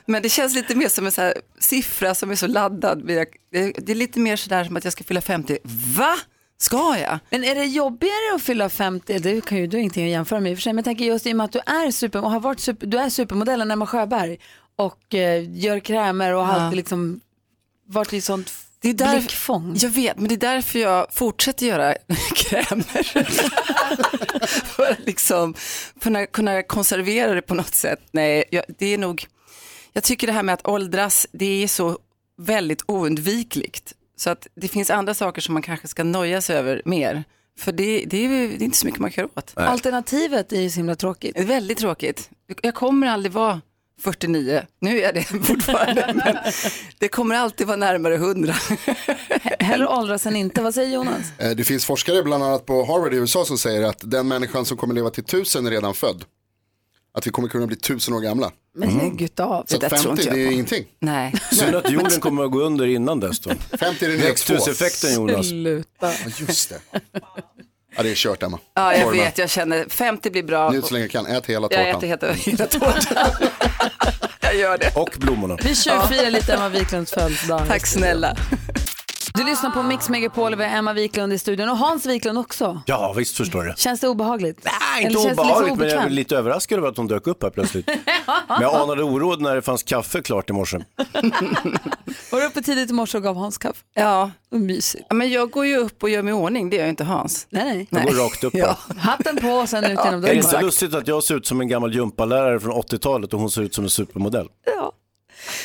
[0.07, 3.07] men det känns lite mer som en så här siffra som är så laddad.
[3.07, 5.59] Det det är lite mer sådär som att jag ska fylla 50.
[5.97, 6.17] Va?
[6.59, 7.19] Ska jag?
[7.31, 9.19] Men är det jobbigare att fylla 50?
[9.19, 10.73] Det kan ju du ingenting att jämföra med i och för sig.
[10.73, 12.87] Men jag tänker just i och med att du är, super, och har varit super,
[12.87, 14.39] du är supermodellen Emma Sjöberg
[14.77, 16.61] och eh, gör krämer och har Ja.
[16.61, 17.21] alltid liksom
[17.87, 19.75] varit i sånt Det är därför- blickfång.
[19.79, 21.95] Jag vet, men det är därför jag fortsätter göra
[22.37, 23.03] krämer.
[24.67, 25.55] för att liksom
[26.01, 28.01] kunna, kunna konservera det på något sätt.
[28.13, 29.27] Nej, jag, det är nog,
[29.93, 31.99] jag tycker det här med att åldras, det är så
[32.39, 33.93] väldigt oundvikligt.
[34.17, 37.25] Så att det finns andra saker som man kanske ska nöja sig över mer.
[37.59, 39.53] För det, det, är, ju- det är inte så mycket man kan göra åt.
[39.57, 41.35] Alternativet är ju så himla tråkigt.
[41.35, 42.31] Det är väldigt tråkigt.
[42.63, 43.61] Jag kommer aldrig vara
[44.03, 46.37] 49, nu är jag det fortfarande, men
[46.99, 48.55] det kommer alltid vara närmare 100.
[49.59, 50.63] Hellre åldras än inte.
[50.63, 51.33] Vad säger Jonas?
[51.39, 54.65] Eh, Det finns forskare bland annat på Harvard i USA som säger att den människan
[54.65, 56.25] som kommer leva till tusen är redan född.
[57.17, 58.53] Att vi kommer kunna bli tusen år gamla.
[58.77, 59.65] Men lägg av.
[59.69, 60.85] Så att 50 det är ingenting.
[61.01, 61.35] Nej.
[61.53, 63.51] Synd att jorden kommer att gå under innan dess då.
[63.79, 64.27] 50 är två.
[64.27, 65.49] Växthuseffekten Jonas.
[65.49, 66.13] Sluta.
[66.13, 66.81] Ja, just det.
[67.97, 68.59] Ja, det är kört Emma.
[68.75, 69.13] Ja, jag Forma.
[69.23, 70.71] vet, jag känner 50 blir bra.
[70.71, 72.11] Njut så länge du kan, ät hela Jag tårtan.
[72.11, 73.27] äter hela, hela tårtan.
[74.41, 74.93] jag gör det.
[74.97, 75.59] Och blommorna.
[75.63, 77.63] Vi tjuvfirar lite Emma Wiklunds födelsedag.
[77.69, 78.37] Tack snälla.
[79.39, 82.83] Du lyssnar på Mix Megapol, vi har Emma Wiklund i studion och Hans Wiklund också.
[82.87, 83.79] Ja, visst förstår jag.
[83.79, 84.61] Känns det obehagligt?
[84.65, 86.15] Nej, Eller inte känns det obehagligt, men jag är obekvämt?
[86.15, 87.87] lite överraskad över att hon dök upp här plötsligt.
[88.49, 90.79] Men jag anade oråd när det fanns kaffe klart i morse.
[92.33, 93.79] Var du uppe tidigt i morse och gav Hans kaffe?
[93.95, 94.31] Ja.
[94.49, 95.05] Vad mysigt.
[95.09, 97.05] ja, men jag går ju upp och gör mig i ordning, det gör ju inte
[97.05, 97.47] Hans.
[97.51, 98.13] Nej, Jag nej.
[98.15, 98.55] går rakt upp.
[98.55, 98.79] Ja.
[98.99, 100.37] Hatten på och sen ut genom Är det dörren.
[100.37, 103.63] inte lustigt att jag ser ut som en gammal gympalärare från 80-talet och hon ser
[103.63, 104.47] ut som en supermodell?
[104.77, 104.93] Ja.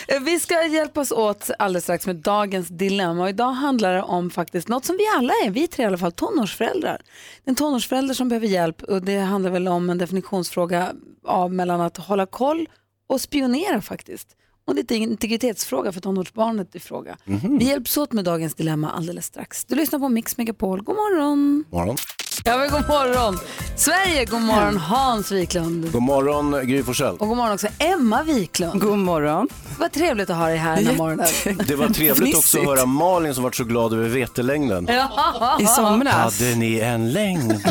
[0.08, 4.30] Eh, vi ska hjälpas åt alldeles strax med dagens dilemma och idag handlar det om
[4.30, 7.02] faktiskt något som vi alla är, vi tre i alla fall, tonårsföräldrar.
[7.46, 11.98] En tonårsförälder som behöver hjälp och det handlar väl om en definitionsfråga av mellan att
[11.98, 12.70] hålla koll
[13.08, 14.36] och spionera faktiskt.
[14.70, 17.18] Och lite integritetsfråga för tonårsbarnet i fråga.
[17.60, 19.66] Vi hjälps åt med dagens dilemma alldeles strax.
[19.66, 21.64] Du lyssnar på Mix Megapol, god morgon!
[21.72, 21.98] Morgon.
[22.44, 23.40] Ja, men god morgon.
[23.78, 25.92] Sverige, god morgon Hans Wiklund.
[25.92, 27.16] God morgon Gry Forssell.
[27.18, 28.82] Och god morgon också Emma Wiklund.
[28.82, 29.48] God morgon.
[29.80, 31.28] Vad trevligt att ha dig här den här morgonen.
[31.68, 34.88] Det var trevligt också att höra Malin som var så glad över vetelängden.
[34.90, 35.58] Ja.
[35.62, 36.40] I somras.
[36.40, 37.62] Hade ni en längd?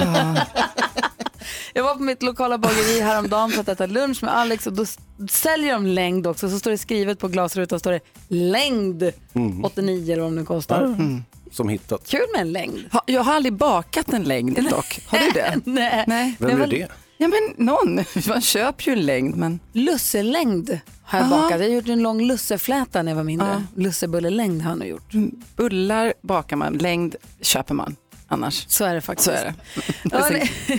[1.75, 4.85] Jag var på mitt lokala bageri häromdagen för att äta lunch med Alex och då
[5.31, 6.51] säljer de längd också.
[6.51, 9.65] Så står det skrivet på glasrutan står det längd Mm.
[9.65, 10.97] 89 eller vad det nu kostar.
[11.53, 12.09] Som hittat.
[12.09, 12.85] Kul med en längd.
[12.93, 15.01] Ha, jag har aldrig bakat en längd dock.
[15.07, 15.61] Har du det?
[15.71, 16.05] Nej.
[16.07, 16.35] Nej.
[16.39, 16.89] Vem är det?
[17.17, 18.05] Ja men någon.
[18.29, 19.61] Man köper ju en längd men.
[19.73, 21.37] Lusselängd har jag Aha.
[21.43, 21.61] bakat.
[21.61, 23.65] Jag har gjort en lång lussefläta när jag var mindre.
[23.77, 25.13] Lussebullelängd har jag nog gjort.
[25.57, 27.97] Bullar bakar man, längd köper man
[28.29, 28.65] annars.
[28.69, 29.25] Så är det faktiskt.
[29.25, 29.55] Så är det.
[30.13, 30.79] Ja,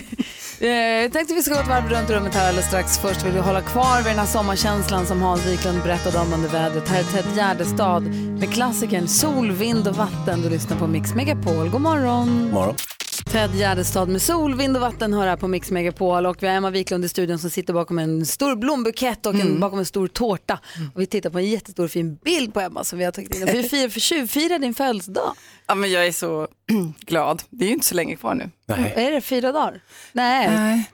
[0.62, 0.68] Eh,
[1.02, 2.98] jag tänkte vi ska gå ett varv runt rummet här alldeles strax.
[2.98, 6.48] Först vill vi hålla kvar vid den här sommarkänslan som Hans Wiklund berättade om under
[6.48, 6.88] vädret.
[6.88, 8.02] Här är Ted Gärdestad
[8.40, 10.42] med klassikern Sol, vind och vatten.
[10.42, 11.68] Du lyssnar på Mix Megapol.
[11.68, 12.50] God morgon!
[12.52, 12.74] Morgon.
[13.24, 16.54] Ted Gärdestad med sol, vind och vatten hör här på Mix Megapol och vi har
[16.54, 20.08] Emma Wiklund i studion som sitter bakom en stor blombukett och en, bakom en stor
[20.08, 20.58] tårta.
[20.94, 23.42] Och vi tittar på en jättestor fin bild på Emma som vi har tagit in.
[23.42, 25.32] Och vi firar, för tjuvfirar din födelsedag.
[25.66, 26.48] Ja men jag är så
[27.06, 27.42] glad.
[27.50, 28.50] Det är ju inte så länge kvar nu.
[28.94, 29.80] Är det fyra dagar?
[30.12, 30.90] Nej, Nej.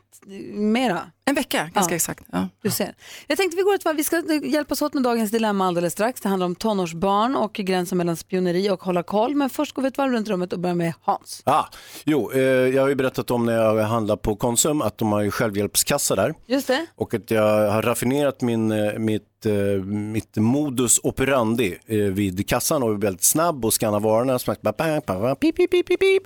[0.55, 1.01] mera.
[1.29, 1.97] En vecka ganska Ja.
[1.97, 2.25] exakt.
[2.33, 2.49] Ja.
[2.63, 2.95] Du ser.
[3.27, 3.97] Jag tänkte vi går ett.
[3.97, 6.21] Vi ska hjälpas åt med dagens dilemma alldeles strax.
[6.21, 9.35] Det handlar om tonårsbarn och gränsen mellan spioneri och hålla koll.
[9.35, 11.43] Men först går vi ett varv runt rummet och börjar med Hans.
[11.45, 11.65] Ah,
[12.05, 15.21] jo, eh, jag har ju berättat om när jag handlar på Konsum att de har
[15.23, 16.35] ju självhjälpskassa där.
[16.47, 16.87] Just det.
[16.95, 19.53] Och att jag har raffinerat min, eh, mitt, eh,
[19.85, 24.39] mitt modus operandi eh, vid kassan och är väldigt snabb och skannar varorna.
[24.39, 26.23] Smack, ba, ba, ba, ba, pip, pip, pip, pip, pip.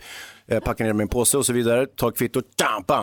[0.64, 2.44] Packar ner min påse och så vidare, tar kvittot,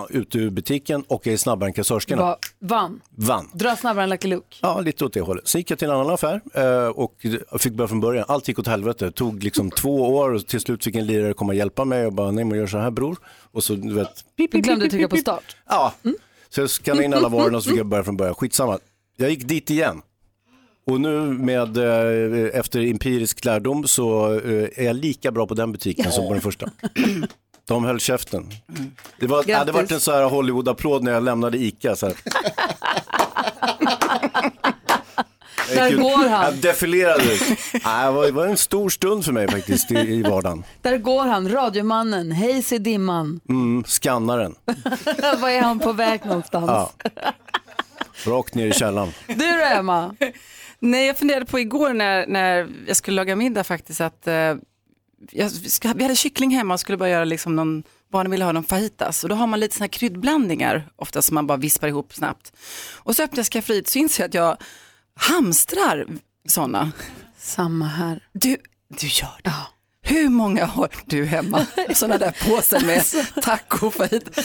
[0.10, 2.22] ut ur butiken och är snabbare än kassörskorna.
[2.22, 3.02] Va, vann.
[3.10, 3.50] Vann.
[3.54, 4.58] Dra snabbare än Lucky Luke.
[4.62, 5.48] Ja, lite åt det hållet.
[5.48, 7.26] Sen gick jag till en annan affär eh, och
[7.60, 8.26] fick börja från början.
[8.28, 9.06] Allt gick åt helvete.
[9.06, 12.06] Det tog liksom två år och till slut fick en lirare komma och hjälpa mig
[12.06, 13.18] och bara, nej men gör så här bror.
[13.52, 15.56] Och så du vet, Du glömde trycka på start.
[15.70, 15.94] Ja,
[16.50, 18.36] så jag skannade in alla varorna och så fick jag börja från början.
[18.36, 18.80] Skitsamma.
[19.18, 20.02] Jag gick dit igen.
[20.86, 25.72] Och nu med, eh, efter empirisk lärdom så eh, är jag lika bra på den
[25.72, 26.70] butiken som på den första.
[27.68, 28.52] De höll käften.
[29.20, 31.96] Det var, hade varit en så här Hollywood-applåd när jag lämnade ICA.
[31.96, 32.16] Så här.
[35.76, 36.44] Där ut- går han.
[36.44, 37.42] Jag defilerade ut.
[37.74, 40.64] Det var, det var en stor stund för mig faktiskt i, i vardagen.
[40.82, 43.40] Där går han, radiomannen, hejs i dimman.
[43.50, 44.56] Mm, skannaren.
[45.40, 46.66] Var är han på väg någonstans?
[46.68, 46.92] Ja.
[48.26, 49.12] Rakt ner i källaren.
[49.28, 50.16] Du då Emma?
[50.80, 54.56] Nej, jag funderade på igår när, när jag skulle laga middag faktiskt att eh,
[55.32, 58.52] jag ska, vi hade kyckling hemma och skulle bara göra liksom någon, barnen ville ha
[58.52, 61.88] någon fajitas och då har man lite såna här kryddblandningar ofta som man bara vispar
[61.88, 62.54] ihop snabbt.
[62.96, 64.58] Och så öppnar jag skafferiet så inser jag att jag
[65.16, 66.08] hamstrar
[66.48, 66.92] sådana.
[67.38, 68.28] Samma här.
[68.34, 69.77] Du, du gör det.
[70.08, 71.66] Hur många har du hemma?
[71.94, 73.04] Sådana där påsar med
[73.44, 74.38] tacofajit.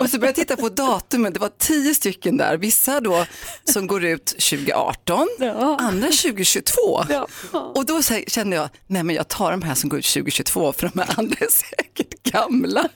[0.00, 2.56] Och så började jag titta på datumen, det var tio stycken där.
[2.56, 3.26] Vissa då
[3.64, 5.28] som går ut 2018,
[5.78, 7.04] andra 2022.
[7.52, 10.90] Och då kände jag, nej men jag tar de här som går ut 2022 för
[10.94, 12.88] de här andra är säkert gamla.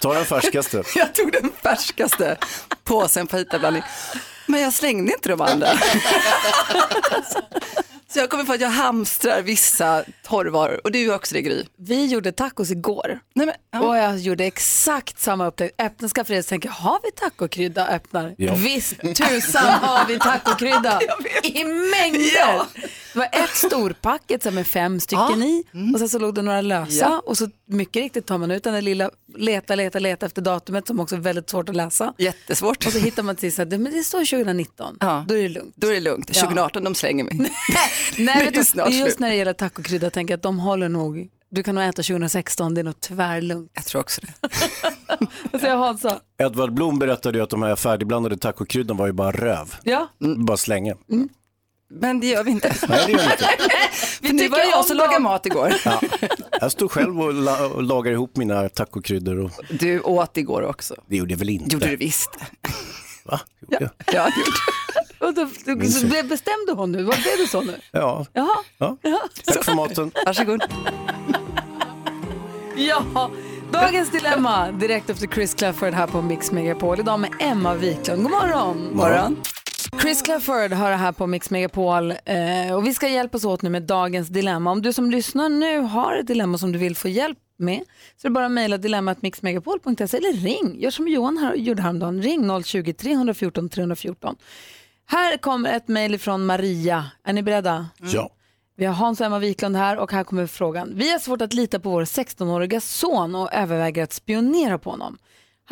[0.00, 0.82] Ta den färskaste.
[0.96, 2.36] Jag tog den färskaste
[2.84, 3.82] påsen fajitablandning.
[4.46, 5.68] Men jag slängde inte de andra.
[8.12, 11.64] Så jag kommer på att jag hamstrar vissa torrvaror och du gör också det Gry.
[11.78, 13.20] Vi gjorde tacos igår.
[13.34, 13.80] Nej, men, ja.
[13.80, 15.80] Och jag gjorde exakt samma upptäckt.
[15.82, 17.86] Öppnar skafferiet och tänker, har vi tacokrydda?
[17.86, 18.34] Öppnar.
[18.38, 18.54] Ja.
[18.54, 21.00] Visst tusan har vi tacokrydda.
[21.42, 22.62] I mängder.
[23.12, 26.96] Det var ett storpacket med fem stycken i och sen så låg det några lösa
[27.04, 27.22] Ja.
[27.26, 30.86] och så mycket riktigt tar man ut den där lilla, leta, leta, leta efter datumet
[30.86, 32.14] som också är väldigt svårt att läsa.
[32.18, 32.86] Jättesvårt.
[32.86, 35.24] Och så hittar man till så här, men det står 2019, Ja.
[35.28, 35.74] då är det lugnt.
[35.76, 36.30] Då är det lugnt.
[36.34, 36.40] Ja.
[36.40, 37.34] 2018, de slänger mig.
[37.38, 37.50] Nej,
[38.16, 41.28] Det är du, snart just när det gäller tacokrydda tänker jag att de håller nog,
[41.50, 43.70] du kan nog äta 2016, det är nog tvärlugnt.
[43.74, 44.48] Jag tror också det.
[45.52, 46.20] Vad säger Hansa?
[46.38, 49.74] Edvard Blom berättade ju att de här färdigblandade tacokryddan var ju bara röv.
[49.82, 50.08] Ja.
[50.36, 50.94] Bara slänga.
[52.00, 52.74] Men det gör vi inte.
[52.88, 53.48] Nej, det gör vi inte.
[54.26, 55.74] För nu var det jag som lagade mat igår.
[55.84, 56.00] Ja.
[56.60, 60.94] Jag stod själv och, la- och lagade ihop mina tacokryddor och Du åt igår också.
[61.06, 61.72] det gjorde jag väl inte.
[61.72, 62.30] Gjorde du visst.
[63.24, 63.40] Va?
[63.70, 64.14] Gjorde jag?
[64.14, 65.48] Ja, gjorde Och då,
[65.90, 67.02] så bestämde hon nu?
[67.02, 67.74] Vad blev det så nu?
[67.90, 68.26] Ja.
[68.32, 68.56] Jaha.
[68.78, 68.96] ja.
[69.02, 69.20] Ja.
[69.44, 70.10] Tack för maten.
[70.26, 70.62] Varsågod.
[72.76, 73.30] ja.
[73.72, 77.00] Dagens dilemma direkt efter Chris Clafford här på Mix Megapol.
[77.00, 78.22] Idag med Emma Wiklund.
[78.22, 78.96] God morgon.
[78.96, 79.36] Morgon.
[80.00, 83.70] Chris Clafford har det här på Mix Megapol eh, och vi ska hjälpas åt nu
[83.70, 84.70] med dagens dilemma.
[84.70, 87.84] Om du som lyssnar nu har ett dilemma som du vill få hjälp med
[88.16, 90.80] så är det bara att mejla dilemmatmixmegapol.se eller ring.
[90.80, 92.22] Gör som Johan här, gjorde häromdagen.
[92.22, 94.36] Ring 020-314 314.
[95.06, 97.06] Här kommer ett mejl från Maria.
[97.24, 97.86] Är ni beredda?
[97.98, 98.30] Ja.
[98.76, 100.92] Vi har Hans och Emma Wiklund här och här kommer frågan.
[100.94, 105.18] Vi har svårt att lita på vår 16-åriga son och överväger att spionera på honom.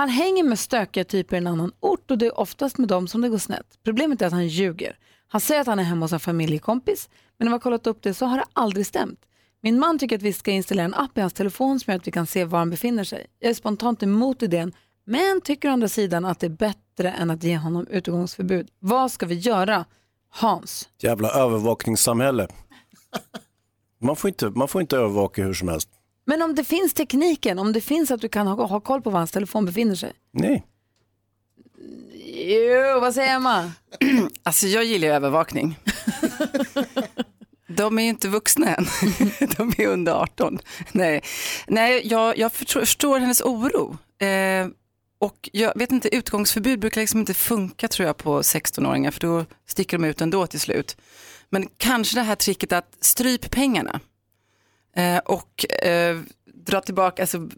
[0.00, 3.08] Han hänger med stökiga typer i en annan ort och det är oftast med dem
[3.08, 3.78] som det går snett.
[3.84, 4.98] Problemet är att han ljuger.
[5.28, 8.02] Han säger att han är hemma hos en familjekompis, men när vi har kollat upp
[8.02, 9.20] det så har det aldrig stämt.
[9.62, 12.06] Min man tycker att vi ska installera en app i hans telefon som gör att
[12.06, 13.26] vi kan se var han befinner sig.
[13.38, 14.72] Jag är spontant emot idén,
[15.04, 18.68] men tycker å andra sidan att det är bättre än att ge honom utegångsförbud.
[18.78, 19.84] Vad ska vi göra?
[20.30, 20.88] Hans.
[20.98, 22.48] Jävla övervakningssamhälle.
[24.00, 25.88] Man får, inte, man får inte övervaka hur som helst.
[26.30, 29.10] Men om det finns tekniken, om det finns att du kan ha, ha koll på
[29.10, 30.12] var hans telefon befinner sig.
[30.32, 30.66] Nej.
[32.24, 33.72] Jo, vad säger Emma?
[34.42, 35.78] Alltså jag gillar ju övervakning.
[37.68, 38.86] De är ju inte vuxna än.
[39.56, 40.58] De är under 18.
[40.92, 41.22] Nej,
[41.66, 43.98] Nej jag, jag förstår, hennes oro.
[44.26, 44.68] Eh,
[45.18, 49.44] och jag vet inte, utgångsförbud brukar liksom inte funka tror jag på 16-åringar för då
[49.66, 50.96] sticker de ut ändå till slut.
[51.48, 54.00] Men kanske det här tricket att stryp pengarna
[54.96, 56.18] eh, och eh,
[56.54, 57.48] dra tillbaka, alltså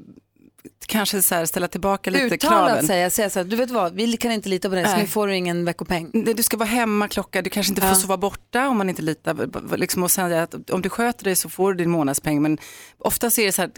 [0.87, 2.87] kanske så här, ställa tillbaka lite Uttalat kraven.
[2.87, 5.07] säga, säga så här, du vet vad, vi kan inte lita på dig, så nu
[5.07, 6.11] får du ingen veckopeng.
[6.13, 9.03] Nej, Du ska vara hemma klocka, du kanske inte får sova borta om man inte
[9.03, 9.77] litar.
[9.77, 12.43] Liksom, och säga att om du sköter dig så får du din månadspeng.
[12.43, 12.59] Men
[12.99, 13.71] oftast är det så här,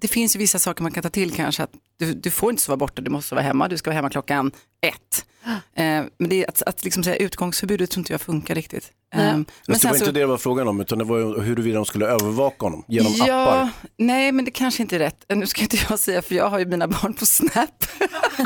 [0.00, 1.62] det finns ju vissa saker man kan ta till kanske.
[1.62, 1.72] Att
[2.06, 4.52] du, du får inte sova borta, du måste vara hemma, du ska vara hemma klockan
[4.86, 5.26] ett.
[5.76, 5.84] Eh,
[6.18, 8.92] men det är att, att liksom säga utgångsförbudet tror inte jag funkar riktigt.
[9.14, 9.26] Nej.
[9.26, 11.04] Eh, Men men det var sen så, inte det det var frågan om, utan det
[11.04, 13.68] var ju huruvida de skulle övervaka honom genom ja, appar.
[13.98, 15.24] nej men det kanske inte är rätt.
[15.28, 17.84] Eh, Nu ska inte jag säga för jag har ju mina barn på Snap.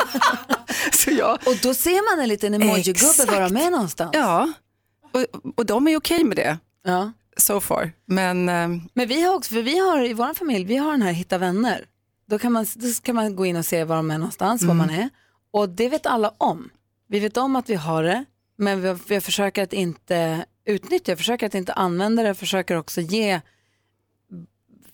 [0.92, 4.11] så jag, Och då ser man en liten emoji-gubbe vara med någonstans.
[4.14, 4.52] Ja,
[5.12, 5.24] och,
[5.56, 6.59] och de är okej med det.
[6.84, 7.12] Ja.
[7.36, 7.92] So far.
[8.06, 11.02] Men, ehm, Men vi har också, för vi har i vår familj, vi har den
[11.02, 11.84] här hitta vänner.
[12.29, 14.74] Då kan man, då kan man gå in och se var de är någonstans, var
[14.74, 14.87] Mm.
[14.87, 15.09] man är.
[15.51, 16.70] Och det vet alla om.
[17.09, 18.24] Vi vet om att vi har det,
[18.57, 23.41] men vi, vi försöker att inte utnyttja, försöker att inte använda det, försöker också ge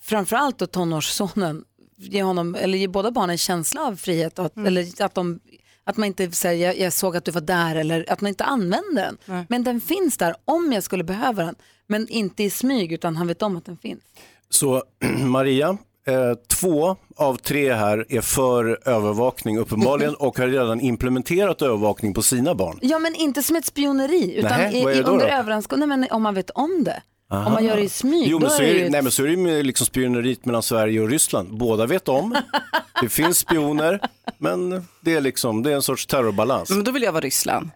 [0.01, 1.63] framförallt då tonårssonen,
[1.97, 4.67] ge honom, eller ge båda barnen en känsla av frihet, att, Mm.
[4.67, 5.39] eller att, de,
[5.83, 8.43] att man inte säger jag, jag såg att du var där, eller att man inte
[8.43, 9.17] använder den.
[9.25, 9.45] Nej.
[9.49, 11.55] Men den finns där om jag skulle behöva den,
[11.87, 14.01] men inte i smyg, utan han vet om att den finns.
[14.49, 14.83] Så
[15.25, 15.77] Maria,
[16.07, 16.15] eh,
[16.59, 22.55] två av tre här är för övervakning uppenbarligen och har redan implementerat övervakning på sina
[22.55, 22.79] barn.
[22.81, 25.27] Ja, men inte som ett spioneri, utan Nähä, i, vad är det i, då under
[25.27, 25.33] då?
[25.33, 27.01] överenskommelsen, nej, men om man vet om det.
[27.31, 27.45] Aha.
[27.45, 28.89] Om man gör det i smyg, Jo, då men så är det ju...
[28.89, 31.57] nej, men så är det ju med liksom spioneriet mellan Sverige och Ryssland.
[31.57, 32.35] Båda vet om,
[33.01, 33.99] det finns spioner,
[34.37, 36.69] men det är, liksom, det är en sorts terrorbalans.
[36.69, 37.69] men då vill jag vara Ryssland.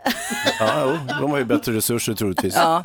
[0.59, 2.55] Ja, jo, de har ju bättre resurser troligtvis.
[2.55, 2.83] Ja.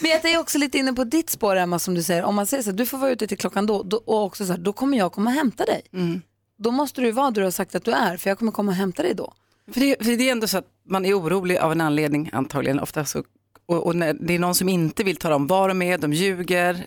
[0.00, 2.24] Men jag är också lite inne på ditt spår, Emma, som du säger.
[2.24, 4.46] Om man säger så här, du får vara ute till klockan då, då och också
[4.46, 5.82] så här, då kommer jag komma och hämta dig.
[5.92, 6.22] Mm.
[6.58, 8.70] Då måste du vara där du har sagt att du är, för jag kommer komma
[8.70, 9.32] och hämta dig då.
[9.72, 12.80] För det, för det är ändå så att man är orolig av en anledning antagligen.
[12.80, 13.22] Ofta så,
[13.66, 16.12] och, och när det är någon som inte vill tala om vad de är, de
[16.12, 16.86] ljuger.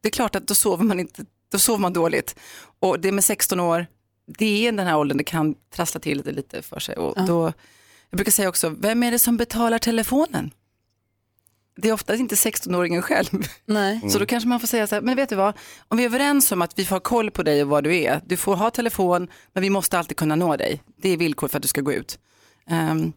[0.00, 2.36] Det är klart att då sover man, inte, då sover man dåligt.
[2.80, 3.86] Och det med 16 år,
[4.38, 6.96] det är den här åldern det kan trassla till det lite för sig.
[6.96, 7.52] Och då,
[8.10, 10.50] jag brukar säga också, vem är det som betalar telefonen?
[11.76, 13.28] Det är ofta inte 16-åringen själv.
[13.66, 14.00] Nej.
[14.10, 15.54] Så då kanske man får säga så här, men vet du vad,
[15.88, 17.96] om vi är överens om att vi får ha koll på dig och vad du
[18.02, 20.82] är, du får ha telefon, men vi måste alltid kunna nå dig.
[21.02, 22.18] Det är villkor för att du ska gå ut.
[22.70, 23.12] Ehm,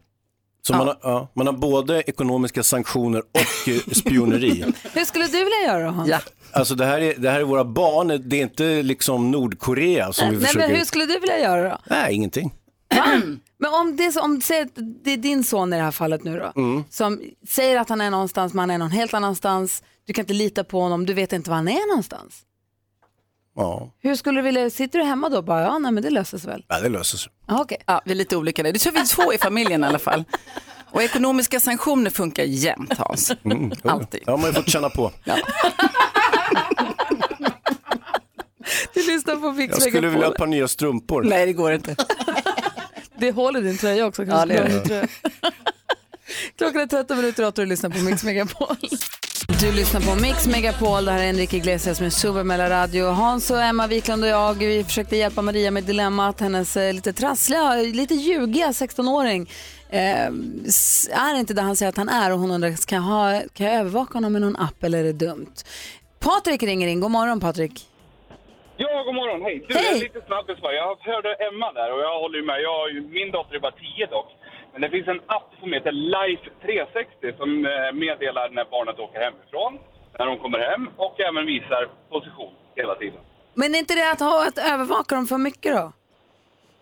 [0.62, 4.64] Så man, har, ja, man har både ekonomiska sanktioner och eh, spioneri.
[4.94, 6.04] Hur skulle du vilja göra då?
[6.06, 6.18] Ja.
[6.52, 10.28] Alltså det här, är, det här är våra barn, det är inte liksom Nordkorea som
[10.30, 10.68] vi Nej, försöker...
[10.68, 11.78] men hur skulle du vilja göra då?
[11.86, 12.54] Nej, ingenting.
[13.58, 14.66] Men om det, är så- om säg
[15.04, 16.84] det är din son i det här fallet nu då, Mm.
[16.90, 20.32] som säger att han är någonstans, men han är någon helt annanstans, du kan inte
[20.34, 22.42] lita på honom, du vet inte var han är någonstans.
[23.56, 26.10] Ja, Hur skulle du vilja, sitter du hemma då och bara, ja nej men det
[26.10, 26.64] löser sig väl?
[26.68, 27.32] ja det löser sig.
[27.48, 27.78] Ja, okej.
[27.86, 28.72] ja, vi är lite olika där.
[28.72, 30.24] Det tror vi är två i familjen i alla fall.
[30.90, 33.30] Och ekonomiska sanktioner funkar jämt Hans.
[33.44, 33.90] Mm, jo.
[33.90, 34.22] Alltid.
[34.26, 35.12] Ja, man har ju fått känna på.
[38.94, 41.22] Du lyssnar på Mix Jag skulle vilja ha ett par nya strumpor.
[41.22, 41.96] Nej, det går inte.
[43.18, 44.24] Det håller din tröja också.
[44.24, 45.08] Ja, det Kanske det.
[46.58, 48.76] Klockan är 13 minuter och du lyssnar på Mix Megapol.
[49.60, 53.04] Du lyssnar på Mix Megapol, det här är Enrique Iglesias med Supermella Radio.
[53.04, 56.40] Hans och Emma Wiklund och jag, vi försökte hjälpa Maria med dilemmat.
[56.40, 59.50] Hennes eh, lite trassliga, lite ljugiga 16-åring
[59.90, 60.26] eh,
[61.10, 63.66] är inte där han säger att han är och hon undrar, kan jag, ha, kan
[63.66, 65.52] jag övervaka honom med någon app eller är det dumt?
[66.18, 67.88] Patrik ringer in, god morgon Patrik.
[68.76, 69.42] Ja, god morgon.
[69.42, 69.64] Hej.
[69.68, 69.84] Du, Hej.
[69.84, 70.72] jag är lite snabbis bara.
[70.72, 72.60] Jag hörde Emma där och jag håller ju med.
[72.62, 74.28] Jag, har ju- min dotter är bara 10 dock.
[74.72, 79.20] Men det finns en app som heter Life 360 som eh, meddelar när barnet åker
[79.20, 79.78] hemifrån,
[80.18, 83.20] när de kommer hem och även visar position hela tiden.
[83.54, 85.92] Men är inte det att, ha, att övervaka dem för mycket då?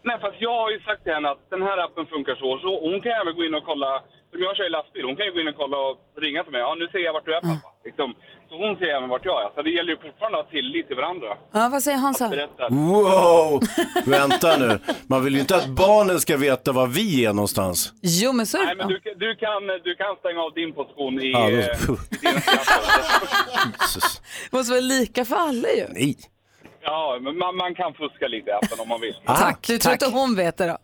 [0.02, 2.80] Nej, fast jag har ju sagt till henne att den här appen funkar så så.
[2.90, 5.32] Hon kan även gå in och kolla, som jag kör i lastbil, hon kan ju
[5.32, 6.60] gå in och kolla och ringa till mig.
[6.60, 7.68] Ja, nu ser jag vart du är pappa.
[7.84, 8.14] Liksom.
[8.52, 9.50] Så hon ser även vart jag är.
[9.54, 11.26] Så det gäller ju fortfarande att ha tillit till varandra.
[11.52, 12.28] Ja, vad säger Hansa?
[12.28, 12.68] Berätta.
[12.68, 13.62] Wow!
[14.06, 14.78] Vänta nu.
[15.06, 17.92] Man vill ju inte att barnen ska veta var vi är någonstans.
[18.02, 21.20] Jo, men så Nej, men du, kan- du, kan, du kan stänga av din position
[21.22, 21.32] i...
[21.32, 21.98] Ja, då- eh,
[24.50, 25.86] Det måste vara lika för alla ju.
[25.90, 26.16] Nej.
[26.82, 29.14] ja, men man, man kan fuska lite i appen om man vill.
[29.26, 29.66] Tack.
[29.66, 30.78] Du tror inte hon vet det då?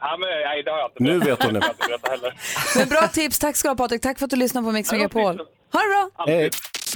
[0.00, 1.28] Men, nej, det har jag inte Nu berättat.
[1.28, 1.58] vet hon det.
[1.60, 2.34] Jag har inte berättat heller.
[2.78, 3.38] Men bra tips.
[3.38, 4.02] Tack ska du ha Patrik.
[4.02, 5.40] Tack för att du lyssnar på Mix Megapol.
[5.72, 6.26] Ha det bra.
[6.26, 6.50] Hej.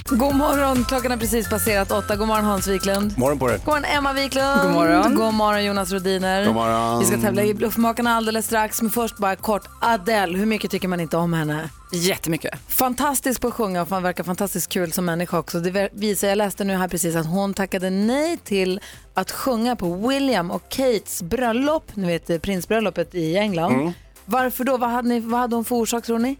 [0.09, 0.85] God morgon.
[0.85, 2.15] Klockan har precis passerat åtta.
[2.15, 3.17] God morgon Hans Wiklund.
[3.17, 3.57] Morgon på dig.
[3.57, 4.61] God morgon Emma Wiklund.
[4.61, 5.15] God morgon.
[5.15, 6.45] God morgon Jonas Rodiner.
[6.45, 6.99] God morgon.
[6.99, 8.81] Vi ska tävla i Bluffmakarna alldeles strax.
[8.81, 9.63] Men först bara kort.
[9.81, 11.69] Adele, hur mycket tycker man inte om henne?
[11.91, 12.59] Jättemycket.
[12.67, 15.59] Fantastisk på att sjunga och verkar fantastiskt kul som människa också.
[15.59, 18.79] Det visar, jag läste nu här precis att hon tackade nej till
[19.13, 23.73] att sjunga på William och Kates bröllop, ni vet eh, prinsbröllopet i England.
[23.73, 23.91] Mm.
[24.25, 24.77] Varför då?
[24.77, 26.37] Vad hade, ni, vad hade hon för orsak tror ni?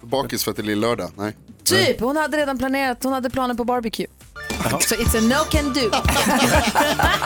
[0.00, 1.10] Bakis för att det är lill-lördag?
[1.16, 1.36] Nej.
[1.64, 4.06] Typ, hon hade redan planerat, hon hade planer på barbecue.
[4.80, 5.90] Så it's a no can do.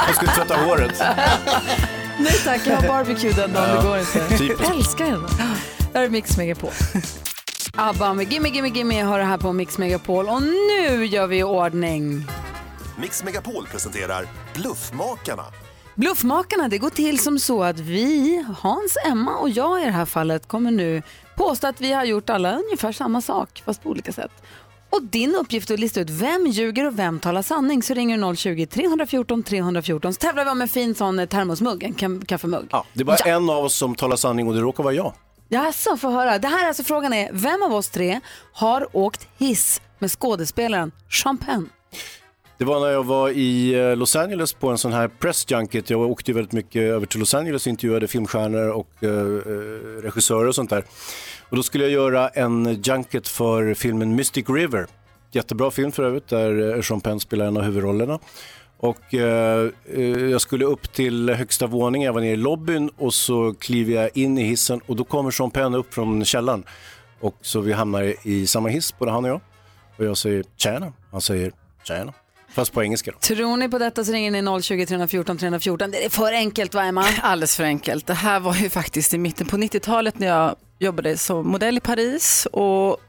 [0.07, 0.99] Jag skulle tvätta håret.
[2.19, 4.39] Nej tack, jag har barbecue den dagen, det går inte.
[4.39, 4.63] typiskt.
[4.63, 5.29] Jag älskar henne.
[5.93, 6.71] Där är Mix Megapol.
[7.77, 11.39] ABBA med Gimme Gimme Gimme har det här på Mix Megapol och nu gör vi
[11.39, 12.27] i ordning.
[12.99, 15.45] Mix Megapol presenterar Bluffmakarna.
[15.95, 20.05] Bluffmakarna, det går till som så att vi, Hans, Emma och jag i det här
[20.05, 21.03] fallet kommer nu
[21.37, 24.33] påstå att vi har gjort alla ungefär samma sak fast på olika sätt.
[24.91, 27.83] Och din uppgift är att lista ut vem ljuger och vem talar sanning.
[27.83, 32.25] Så ringer du 020-314 314 så tävlar vi om en fin sån eh, termosmugg, en
[32.25, 32.67] kaffemugg.
[32.71, 35.13] Ja, det är bara en av oss som talar sanning och det råkar vara jag.
[35.49, 36.39] Jaså, få höra.
[36.39, 38.21] Det här är alltså frågan är, vem av oss tre
[38.53, 40.93] har åkt hiss med skådespelaren
[41.47, 41.69] Penn?
[42.59, 45.91] Det var när jag var i eh, Los Angeles på en sån här press junket.
[45.91, 50.03] Jag åkte ju väldigt mycket över till Los Angeles och intervjuade filmstjärnor och eh, eh
[50.03, 50.85] regissörer och sånt där.
[51.49, 54.87] Och då skulle jag göra en junket för filmen Mystic River.
[55.33, 58.19] Jättebra film för övrigt där eh, Sean Penn spelar en av huvudrollerna.
[58.77, 59.71] Och eh,
[60.31, 64.11] jag skulle upp till högsta våningen, jag var nere i lobbyn och så kliver jag
[64.17, 66.65] in i hissen och då kommer Sean Penn upp från källaren.
[67.21, 69.41] Och så vi hamnar i samma hiss, både han och jag.
[69.97, 71.53] Och jag säger tjena, han säger
[71.85, 72.13] tjena.
[72.57, 73.19] Fast på engelska då.
[73.19, 75.91] Tror ni på detta så ringer ni 020 314 314.
[75.91, 77.05] Det är för enkelt va Emma?
[77.23, 78.07] Alldeles för enkelt.
[78.07, 81.81] Det här var ju faktiskt i mitten på 90-talet när jag jobbade som modell i
[81.81, 83.01] Paris och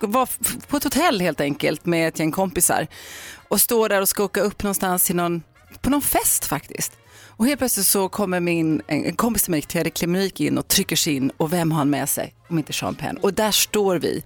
[0.00, 0.28] var
[0.66, 2.86] på ett hotell helt enkelt med ett gäng kompisar
[3.48, 5.42] och står där och ska åka upp någonstans till någon,
[5.80, 6.92] på någon fest faktiskt.
[7.26, 10.96] Och helt plötsligt så kommer min, en kompis till mig, Thierry Klemmerik in och trycker
[10.96, 13.16] sig in och vem har han med sig om inte Sean Penn.
[13.16, 14.22] Och där står vi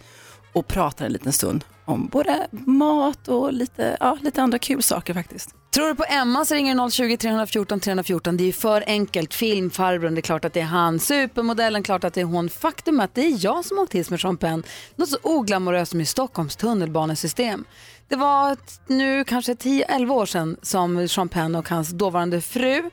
[0.52, 5.14] och pratar en liten stund om både mat och lite, ja, lite andra kul saker
[5.14, 5.54] faktiskt.
[5.74, 8.36] Tror du på Emma så ringer du 020 314 314.
[8.36, 9.34] Det är ju för enkelt.
[9.34, 10.98] Filmfarbrorn, det är klart att det är han.
[10.98, 12.48] Supermodellen, klart att det är hon.
[12.48, 14.62] Faktum är att det är jag som åkt hiss med Sean Penn.
[14.96, 17.64] Något så oglamoröst som i Stockholms tunnelbanesystem.
[18.08, 22.90] Det var nu kanske 10-11 år sedan som Sean Penn och hans dåvarande fru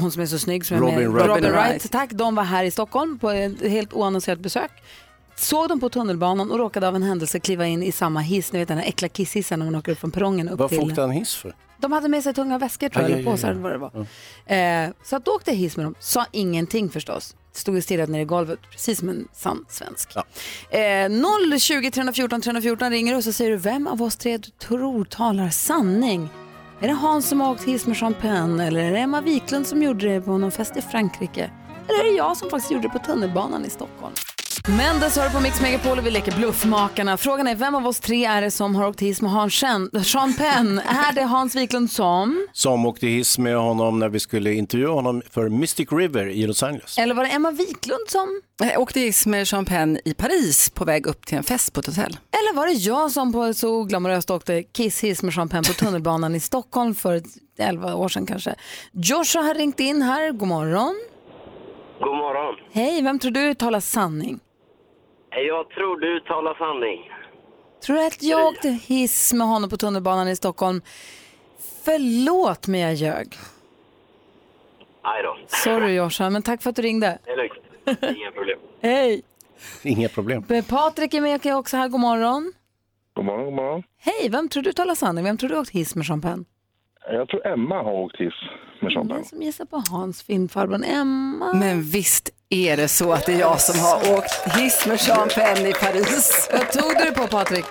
[0.00, 1.26] hon som är så snygg som är Robin med, Wright.
[1.26, 1.70] Robin Robin Wright.
[1.70, 1.92] Wright.
[1.92, 4.70] Tack, de var här i Stockholm på ett helt oannonserat besök.
[5.36, 8.58] Såg dem på tunnelbanan och råkade av en händelse kliva in i samma hiss, ni
[8.58, 10.98] vet den här äckla kisshissen när man åker upp från perrongen upp Varför till...
[10.98, 11.54] han hiss för?
[11.78, 14.06] De hade med sig tunga väskor tror jag, eller påsar eller vad det var.
[14.56, 17.36] Eh, så att då åkte jag hiss med dem, sa ingenting förstås.
[17.52, 20.16] Stod och stirrade ner i golvet, precis som en sann svensk.
[20.70, 25.04] Eh, 020 314 314 ringer och så säger du vem av oss tre du tror
[25.04, 26.28] talar sanning.
[26.80, 29.82] Är det Hans som har åkt hiss med Penn eller är det Emma Wiklund som
[29.82, 31.50] gjorde det på någon fest i Frankrike?
[31.88, 34.14] Eller är det jag som faktiskt gjorde det på tunnelbanan i Stockholm?
[34.68, 37.16] Mendes hör på Mix Megapol och vi leker Bluffmakarna.
[37.16, 39.54] Frågan är vem av oss tre är det som har åkt hiss med Hans
[40.04, 40.78] Sean Penn?
[40.78, 42.46] är det Hans Wiklund som?
[42.52, 46.62] Som åkte hiss med honom när vi skulle intervjua honom för Mystic River i Los
[46.62, 46.98] Angeles.
[46.98, 48.40] Eller var det Emma Wiklund som?
[48.58, 51.80] Jag åkte hiss med Sean Penn i Paris på väg upp till en fest på
[51.80, 52.16] ett hotell.
[52.32, 56.34] Eller var det jag som på så oglamoröst åkte kisshiss med Sean Penn på tunnelbanan
[56.34, 57.22] i Stockholm för
[57.58, 58.54] 11 år sedan kanske?
[58.92, 60.32] Joshua har ringt in här.
[60.32, 60.94] God morgon.
[62.00, 62.54] God morgon.
[62.72, 64.40] Hej, vem tror du talar sanning?
[65.42, 67.10] Jag tror du talar sanning.
[67.86, 70.82] Tror du att jag åkte hiss med honom på tunnelbanan i Stockholm?
[71.84, 73.36] Förlåt mig jag ljög.
[75.04, 75.36] Nej då.
[75.46, 77.18] Sorry Joshua, men tack för att du ringde.
[77.24, 78.16] Det är lugnt.
[78.18, 78.58] Inga problem.
[78.82, 79.22] Hej!
[79.82, 80.44] Inga problem.
[80.68, 81.88] Patrik är med också här.
[81.88, 82.52] God morgon.
[83.14, 83.82] God morgon, god morgon.
[83.98, 85.24] Hej, vem tror du talar sanning?
[85.24, 86.44] Vem tror du åkt hiss med Penn?
[87.06, 88.34] Jag tror Emma har åkt hiss
[88.80, 89.24] med Sean Penn.
[89.24, 91.52] Som gissar på Hans filmfarbrorn Emma.
[91.54, 95.28] Men visst är det så att det är jag som har åkt hiss med Sean
[95.34, 96.48] Penn i Paris.
[96.52, 97.64] Vad tog du det på Patrik?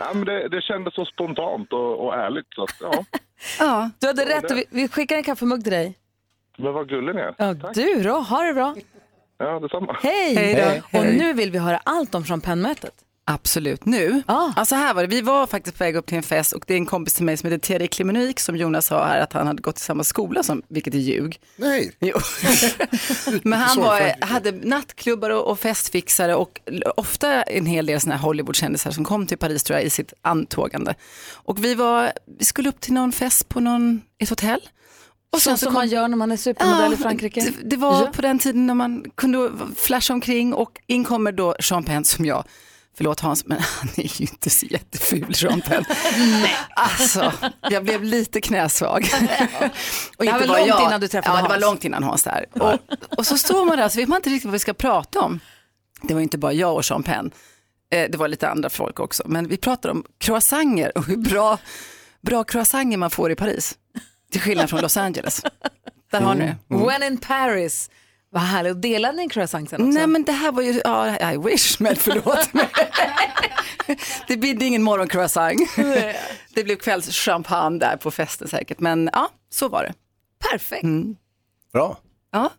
[0.00, 2.46] Ja, men det, det kändes så spontant och, och ärligt.
[2.54, 3.04] Så att, ja.
[3.58, 3.90] Ja.
[3.98, 4.50] Du hade rätt.
[4.50, 5.98] och Vi, vi skickar en kaffemugg till dig.
[6.58, 7.34] Men vad gullig ni är.
[7.38, 8.74] Ja, du då, ha det bra.
[9.38, 9.96] Ja, detsamma.
[10.02, 10.34] Hej!
[10.34, 10.98] Hej då.
[10.98, 12.94] Och nu vill vi höra allt om Sean Penn-mötet.
[13.28, 13.84] Absolut.
[13.84, 14.22] Nu?
[14.26, 16.74] Alltså här var det, vi var faktiskt på väg upp till en fest och det
[16.74, 19.46] är en kompis till mig som heter Terry Klimenik som Jonas sa här att han
[19.46, 21.40] hade gått i samma skola som, vilket är ljug.
[21.56, 21.92] Nej.
[22.00, 22.14] Jo.
[23.42, 26.60] Men han var, hade nattklubbar och, och festfixare och
[26.96, 30.12] ofta en hel del såna här Hollywoodkändisar som kom till Paris tror jag i sitt
[30.22, 30.94] antågande.
[31.32, 34.60] Och vi var, vi skulle upp till någon fest på någon, ett hotell.
[35.32, 37.40] Och så som man gör när man är supermodell i Frankrike.
[37.40, 38.06] Det, det var Ja.
[38.14, 42.24] på den tiden när man kunde flasha omkring och in kommer då Sean Penn som
[42.24, 42.44] jag,
[42.96, 45.84] förlåt Hans, men han är ju inte så jätteful Sean Penn.
[46.18, 46.56] Nej.
[46.76, 47.32] Alltså,
[47.70, 49.08] jag blev lite knäsvag.
[50.16, 50.82] och Det var långt jag.
[50.82, 51.60] innan du träffade Ja, det var Hans.
[51.62, 52.44] långt innan Hans där.
[52.52, 52.78] Och,
[53.18, 55.40] och så står man där så vet man inte riktigt vad vi ska prata om.
[56.02, 57.30] Det var inte bara jag och Sean Penn.
[57.92, 59.22] Eh, Det var lite andra folk också.
[59.26, 61.58] Men vi pratade om croissanter och hur bra,
[62.22, 63.74] bra croissanter man får i Paris.
[64.32, 65.42] Till skillnad från Los Angeles.
[66.12, 66.56] Där har ni det.
[66.68, 67.90] When in Paris.
[68.36, 68.74] Vad härligt.
[68.74, 69.98] Och delade ni en croissant sen också?
[69.98, 72.68] Nej men det här var ju, ja I wish, men förlåt mig.
[74.28, 75.60] det bidde ingen morgoncroissant.
[76.54, 79.94] det blev kvällschampagne där på festen säkert, men ja, så var det.
[80.50, 80.82] Perfekt.
[80.82, 81.16] Mm.
[81.72, 81.98] Bra.
[82.32, 82.50] Ja.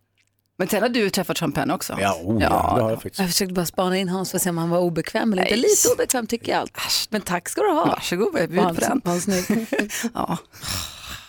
[0.57, 1.97] Men sen har du träffat champagne också.
[1.99, 2.49] Ja, oh, ja.
[2.49, 3.19] det har jag faktiskt.
[3.19, 5.55] Jag försökte bara spana in Hans för att se om han var obekväm eller inte.
[5.55, 5.61] Nej.
[5.61, 6.77] Lite obekväm tycker jag allt.
[7.09, 7.85] Men tack ska du ha.
[7.85, 9.01] Varsågod, jag bjuder på den.
[9.03, 9.67] Vad snygg.
[10.13, 10.37] ja.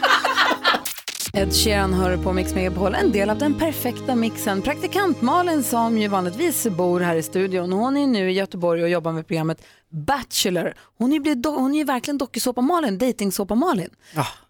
[1.34, 4.62] Ed Sheeran hör på Mix Megapol, en del av den perfekta mixen.
[4.62, 8.88] Praktikant Malin som ju vanligtvis bor här i studion, hon är nu i Göteborg och
[8.88, 10.74] jobbar med programmet Bachelor.
[10.98, 13.90] Hon är ju, hon är ju verkligen dokusåpa-Malin, dejtingsåpa-Malin.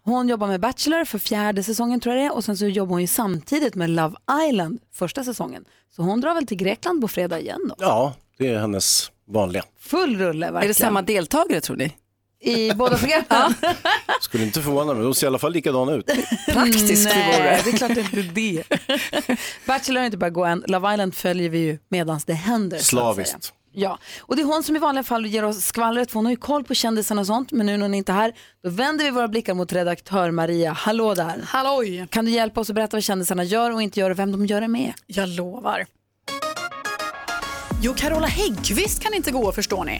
[0.03, 2.91] Hon jobbar med Bachelor för fjärde säsongen tror jag det är och sen så jobbar
[2.91, 4.15] hon ju samtidigt med Love
[4.49, 5.65] Island första säsongen.
[5.95, 7.75] Så hon drar väl till Grekland på fredag igen då.
[7.79, 9.63] Ja, det är hennes vanliga.
[9.79, 10.63] Full rulle verkligen.
[10.63, 11.95] Är det samma deltagare tror ni?
[12.43, 13.53] I båda programmen?
[14.21, 16.05] Skulle inte förvåna mig, de ser i alla fall likadana ut.
[16.47, 17.61] Praktiskt Nej, det.
[17.63, 19.37] det är klart inte är det.
[19.65, 20.63] Bachelor har inte bara gå än.
[20.67, 22.77] Love Island följer vi ju medans det händer.
[22.77, 23.53] Slaviskt.
[23.75, 26.31] Ja, och det är hon som i vanliga fall ger oss skvallret för hon har
[26.31, 27.51] ju koll på kändisarna och sånt.
[27.51, 28.33] Men nu när hon inte är här,
[28.63, 30.71] då vänder vi våra blickar mot redaktör Maria.
[30.71, 31.41] Hallå där.
[31.45, 32.07] Halloj.
[32.09, 34.45] Kan du hjälpa oss att berätta vad kändisarna gör och inte gör och vem de
[34.45, 34.93] gör det med?
[35.07, 35.85] Jag lovar.
[37.85, 39.99] Jo, Carola Häggkvist kan inte gå, förstår ni.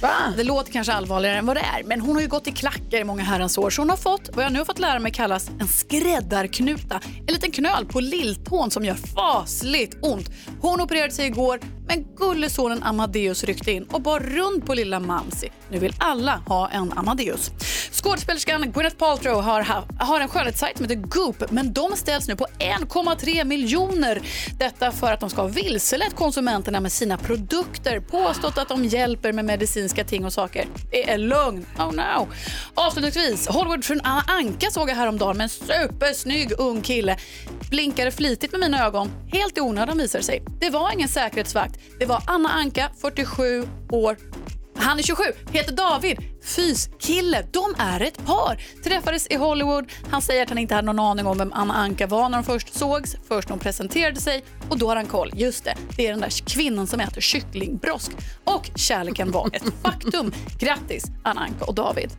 [0.00, 0.32] Va?
[0.36, 3.00] Det låter kanske allvarligare än vad det är, men hon har ju gått i klackar
[3.00, 5.12] i många herrans år, så hon har fått vad jag nu har fått lära mig
[5.12, 7.00] kallas en skräddarknuta.
[7.26, 10.30] En liten knöl på lilltån som gör fasligt ont.
[10.60, 15.48] Hon opererade sig igår, men gullesonen Amadeus ryckte in och bar runt på lilla Mamsi.
[15.70, 17.50] Nu vill alla ha en Amadeus.
[17.92, 22.36] Skådespelerskan Gwyneth Paltrow har, ha, har en skönhetssajt som heter Goop, men de ställs nu
[22.36, 24.22] på 1,3 miljoner.
[24.58, 29.32] Detta för att de ska ha vilselett konsumenterna med sina produkter, påstått att de hjälper
[29.32, 30.66] med medicinska ting och saker.
[30.90, 31.66] Det är lögn.
[31.78, 32.28] Oh no.
[32.74, 37.16] Avslutningsvis, Hollywoodfrun Anna Anka såg jag häromdagen med en supersnygg ung kille.
[37.70, 40.42] Blinkade flitigt med mina ögon, helt i onödan visar det sig.
[40.60, 41.80] Det var ingen säkerhetsvakt.
[41.98, 44.16] Det var Anna Anka, 47 år,
[44.78, 45.22] han är 27,
[45.52, 47.46] heter David, fyskille.
[47.52, 48.62] De är ett par.
[48.84, 49.92] Träffades i Hollywood.
[50.10, 52.44] Han säger att han inte hade någon aning om vem Anna Anka var när de
[52.44, 53.16] först sågs.
[53.28, 55.30] Först när hon presenterade sig och då har han koll.
[55.34, 58.12] Just det, det är den där kvinnan som äter kycklingbrosk.
[58.44, 60.32] Och kärleken var ett faktum.
[60.58, 62.10] Grattis Anna Anka och David.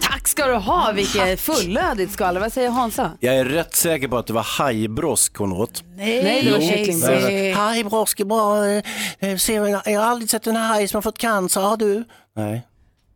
[0.00, 2.40] Tack ska du ha, vilket fullödigt skvaller.
[2.40, 3.12] Vad säger Hansa?
[3.20, 5.82] Jag är rätt säker på att det var hajbrosk hon åt.
[5.96, 7.56] Nej, Nej, det var kycklingbrosk.
[7.56, 8.66] Hajbrosk är bra.
[8.66, 12.04] eh, ser- Jag har aldrig sett en haj som har fått cancer, har du?
[12.36, 12.66] Nej.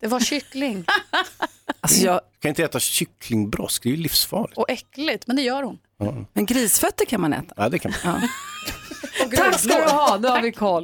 [0.01, 0.85] Det var kyckling
[1.81, 4.59] Alltså jag, kan inte äta kycklingbrosk, det är ju livsfarligt.
[4.59, 5.79] och äckligt, men det gör hon.
[5.99, 7.55] Ja, men grisfötter kan man äta.
[7.57, 8.29] ja det kan man.
[9.37, 10.83] Tack ska du ha, nu har vi koll.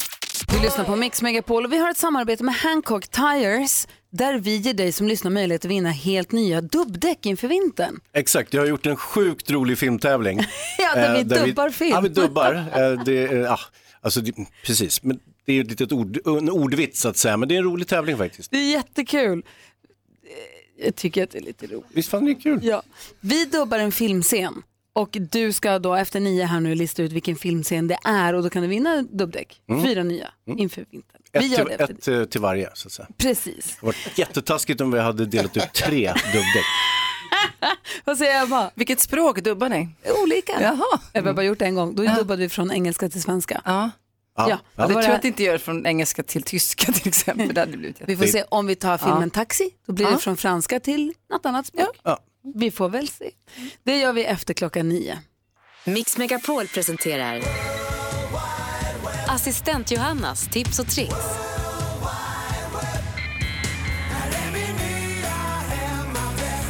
[0.52, 4.56] Du lyssnar på Mix Megapol och vi har ett samarbete med Hancock Tires där vi
[4.56, 8.00] ger dig som lyssnar möjlighet att vinna helt nya dubbdäck inför vintern.
[8.12, 10.40] Exakt, jag har gjort en sjukt rolig filmtävling.
[10.78, 11.90] Ja, där vi Eh, dubbar film.
[11.90, 12.54] Ja, vi dubbar.
[12.76, 13.58] Eh, Det, ja,
[14.00, 14.32] alltså, det,
[14.64, 17.58] precis, men det är ett litet ord, en ordvits så att säga, men det är
[17.58, 18.50] en rolig tävling faktiskt.
[18.50, 19.38] Det är jättekul.
[20.78, 21.84] Eh, Jag tycker att det är lite roligt.
[21.92, 22.58] Visst fan det är kul?
[22.62, 22.82] Ja.
[23.20, 27.36] Vi dubbar en filmscen och du ska då efter nio här nu lista ut vilken
[27.36, 29.60] filmscen det är och då kan du vinna dubbdäck.
[29.68, 29.82] Mm.
[29.84, 31.20] Fyra nya inför vintern.
[31.32, 33.08] Vi Ett, gör till, det ett eh, till varje så att säga.
[33.16, 33.76] Precis.
[33.80, 36.64] Det var jättetaskigt om vi hade delat ut tre dubbdäck.
[38.04, 38.70] Vad säger Ebba?
[38.74, 39.88] Vilket språk dubbar ni?
[40.22, 40.52] Olika.
[40.62, 41.00] Jaha.
[41.12, 41.94] Ebba har bara gjort det en gång.
[41.94, 43.62] Då dubbade vi från engelska till svenska.
[43.64, 43.90] Ja.
[44.36, 46.92] Ja, Ja, det det tror det- jag att det inte gör från engelska till tyska
[46.92, 47.54] till exempel.
[47.54, 49.30] Det hade blivit Vi får se om vi tar filmen Ja.
[49.30, 49.70] Taxi.
[49.86, 50.12] Då blir Ja.
[50.12, 51.96] det från franska till något annat språk.
[52.42, 53.30] Vi får väl se.
[53.82, 55.18] Det gör vi efter klockan nio.
[55.86, 57.42] Mix Megapol presenterar
[59.28, 61.14] Assistent Johannas tips och tricks.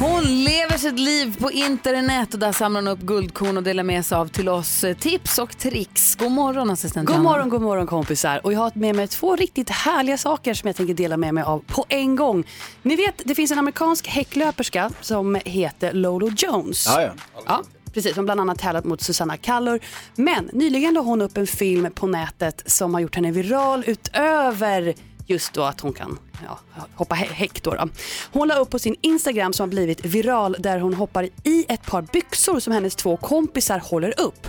[0.01, 4.05] Hon lever sitt liv på internet och där samlar hon upp guldkorn och delar med
[4.05, 6.15] sig av till oss eh, tips och tricks.
[6.15, 8.41] God morgon assistent God morgon, god morgon kompisar.
[8.43, 11.43] Och jag har med mig två riktigt härliga saker som jag tänker dela med mig
[11.43, 12.43] av på en gång.
[12.81, 16.85] Ni vet, det finns en amerikansk häcklöperska som heter Lolo Jones.
[16.87, 17.11] Ja, ja.
[17.45, 18.15] Ja, precis.
[18.15, 19.79] Som bland annat tävlat mot Susanna Kallur.
[20.15, 24.93] Men nyligen la hon upp en film på nätet som har gjort henne viral utöver
[25.27, 26.59] just då att hon kan ja,
[26.95, 27.63] hoppa hä- häck.
[27.63, 27.89] Då då.
[28.33, 31.85] Hon la upp på sin Instagram som har blivit viral där hon hoppar i ett
[31.85, 34.47] par byxor som hennes två kompisar håller upp.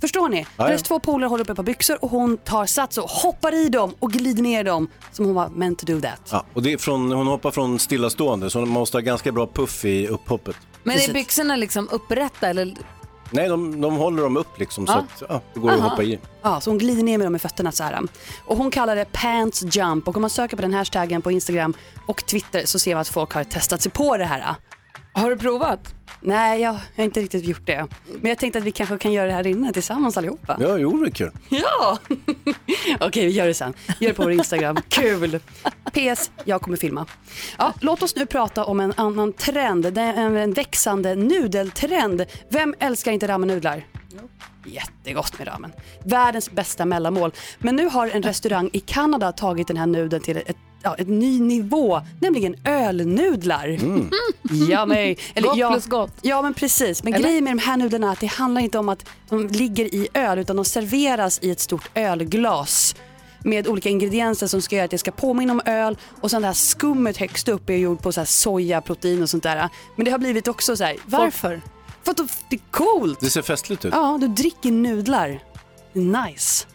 [0.00, 0.46] Förstår ni?
[0.56, 0.64] ja.
[0.64, 3.68] Hennes två polare håller upp ett par byxor och hon tar sats och hoppar i
[3.68, 6.20] dem och glider ner dem som hon var meant to do that.
[6.30, 9.46] Ja, och det är från, hon hoppar från stillastående så hon måste ha ganska bra
[9.46, 10.56] puff i upphoppet.
[10.82, 12.74] Men är byxorna liksom upprätta eller?
[13.30, 14.98] Nej, de, de håller dem upp liksom så Ja.
[14.98, 15.88] att ja, det går att Aha.
[15.88, 16.18] hoppa i.
[16.42, 18.00] Ja, så hon glider ner med dem med fötterna så här.
[18.46, 21.74] Och hon kallar det pants jump och om man söker på den hashtaggen på Instagram
[22.06, 24.54] och Twitter så ser man att folk har testat sig på det här.
[25.16, 25.94] Har du provat?
[26.20, 27.86] Nej, jag har inte riktigt gjort det.
[28.20, 30.56] Men jag tänkte att vi kanske kan göra det här inne tillsammans allihopa.
[30.60, 31.30] Ja, jo det är kul.
[31.48, 31.98] Ja!
[33.00, 33.74] Okej, vi gör det sen.
[34.00, 34.76] Gör det på vår Instagram.
[34.88, 35.40] Kul!
[35.92, 37.06] PS, jag kommer filma.
[37.58, 39.92] Ja, låt oss nu prata om en annan trend.
[39.92, 42.24] Det är en växande nudeltrend.
[42.48, 43.84] Vem älskar inte ramenudlar?
[44.66, 45.72] Jättegott med ramen.
[46.04, 47.32] Världens bästa mellanmål.
[47.58, 51.08] Men nu har en restaurang i Kanada tagit den här nudeln till ett, ja, ett
[51.08, 53.78] ny nivå, nämligen ölnudlar.
[54.70, 56.12] Ja, men, Gott ja, plus gott.
[56.22, 57.24] Ja men precis, men Eller?
[57.24, 60.08] grejen med de här nudlarna är att det handlar inte om att de ligger i
[60.14, 62.94] öl utan de serveras i ett stort ölglas
[63.44, 66.48] med olika ingredienser som ska göra att det ska påminna om öl och sen det
[66.48, 69.68] här skummet högst upp är gjort på så soja, protein och sånt där.
[69.96, 71.60] Men det har blivit också så här, varför?
[72.04, 72.16] För att
[72.50, 73.20] det är coolt.
[73.20, 73.92] Det ser festligt ut.
[73.94, 75.40] Ja, du dricker nudlar.
[75.92, 76.66] Nice.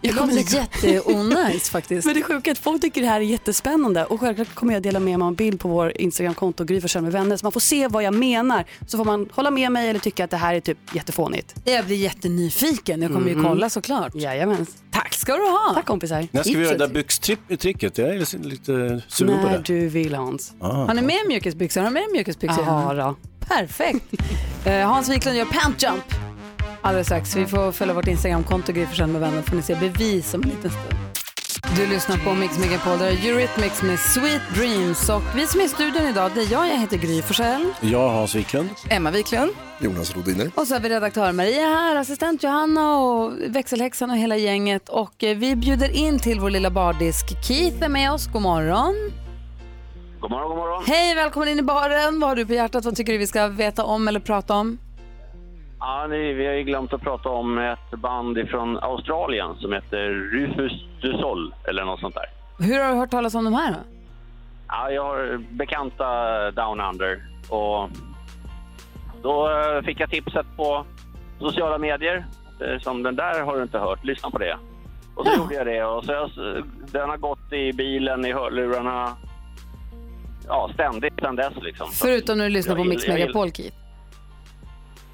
[0.00, 2.06] Det låter jätteonajs faktiskt.
[2.06, 4.82] Men det sjuka är att folk tycker det här är jättespännande och självklart kommer jag
[4.82, 7.60] dela med mig av en bild på vår Instagramkonto Gry med vänner så man får
[7.60, 8.64] se vad jag menar.
[8.86, 11.54] Så får man hålla med mig eller tycka att det här är typ jättefånigt.
[11.64, 13.02] Jag blir jättenyfiken.
[13.02, 13.44] Jag kommer ju Mhm.
[13.44, 14.14] kolla såklart.
[14.14, 14.66] Jajamän.
[14.90, 15.70] Tack ska du ha.
[15.74, 16.28] Tack kompisar.
[16.30, 17.98] När ska vi göra det där byxtricket?
[17.98, 19.62] Jag är lite sugen på När det.
[19.64, 20.52] du vill Hans.
[20.60, 20.68] Ah.
[20.72, 21.80] Har ni med mjukisbyxor?
[21.80, 22.64] Har ni med mjukisbyxor?
[22.66, 23.16] Ja, då.
[23.48, 24.04] Perfekt.
[24.66, 26.04] Eh, Hans Wiklund gör pant jump.
[26.82, 27.36] Alldeles strax.
[27.36, 30.48] Vi får följa vårt Instagramkonto Gry Forssell med vänner får ni se bevis om en
[30.48, 31.04] liten stund.
[31.76, 35.08] Du lyssnar på Mix Megapol, där är Eurythmics med Sweet Dreams.
[35.08, 37.72] Och vi som är i studion idag, det är jag, jag heter Gry Forssell.
[37.80, 38.68] Jag, Hans Wiklund.
[38.90, 39.50] Emma Wiklund.
[39.78, 40.50] Jonas Rodiner.
[40.54, 44.88] Och så har vi redaktör Maria här, assistent Johanna och växelhäxan och hela gänget.
[44.88, 47.46] Och eh, vi bjuder in till vår lilla bardisk.
[47.48, 48.94] Keith är med oss, god morgon.
[50.24, 50.84] God morgon, god morgon.
[50.86, 52.20] Hej, välkommen in i baren.
[52.20, 52.84] Vad har du på hjärtat?
[52.84, 54.78] Vad tycker du vi ska veta om eller prata om?
[55.78, 60.08] Ja, ni, vi har ju glömt att prata om ett band från Australien som heter
[60.08, 62.24] Rufus du Sol eller något sånt där.
[62.66, 63.72] Hur har du hört talas om de här?
[63.72, 63.78] Då?
[64.68, 67.90] Ja, jag har bekanta Down Under och
[69.22, 70.86] då eh, fick jag tipset på
[71.40, 72.26] sociala medier
[72.60, 74.58] eh, som den där har du inte hört, lyssna på det.
[75.14, 76.30] Och så gjorde jag det och så jag,
[76.92, 79.16] den har gått i bilen, i hörlurarna,
[80.48, 81.90] ja ständigt sedan dess liksom.
[81.92, 83.76] Förutom när du lyssnar på Mix Megapol, Keith.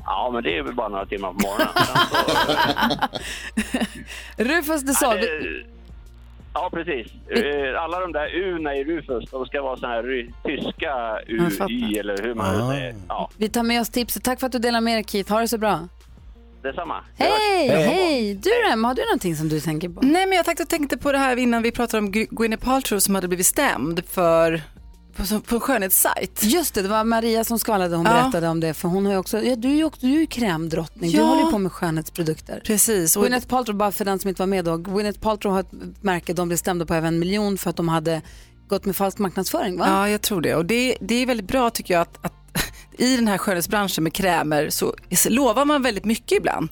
[0.05, 1.68] Ja, men det är väl bara några timmar på morgonen.
[4.59, 5.16] Rufus de Sol.
[5.16, 5.64] det-
[6.55, 7.07] Ja, precis.
[7.28, 11.51] Eh, Alla de där U i Rufus, de ska vara så här tyska U.
[11.70, 12.95] Y eller hur man nu säger.
[13.09, 14.24] Ja, Vi tar med oss tipset.
[14.24, 15.33] Tack för att du delar med dig, Keith.
[15.33, 15.89] Ha det så bra.
[16.62, 17.05] detsamma.
[17.18, 18.35] Hej, hej!
[18.35, 20.01] Du då, Emma, har du någonting som du tänker på?
[20.03, 22.99] Nej, men jag tänkte, tänkte på det här innan vi pratade om Gwy- Gwyneth Paltrow
[22.99, 24.62] som hade blivit stämd för
[25.17, 26.43] på, på en skönhetssajt.
[26.43, 27.97] Just det, det var Maria som skvallrade.
[27.97, 28.13] Hon Ja.
[28.13, 28.75] berättade om det.
[28.75, 31.11] För hon har också, ja, du är ju också, du är ju krämdrottning.
[31.11, 31.25] Du Ja.
[31.25, 32.63] håller ju på med skönhetsprodukter.
[32.67, 33.17] Precis.
[33.17, 34.77] Och- Gwyneth Paltrow, bara för den som inte var med då.
[34.77, 37.89] Gwyneth Paltrow har ett märke, de blev stämda på över en miljon för att de
[37.89, 38.23] hade
[38.69, 39.87] gått med falsk marknadsföring, va?
[39.89, 40.55] Ja, jag tror det.
[40.55, 42.33] Och det, det är väldigt bra tycker jag att, att
[42.99, 44.95] i den här skönhetsbranschen med krämer så
[45.29, 46.69] lovar man väldigt mycket ibland.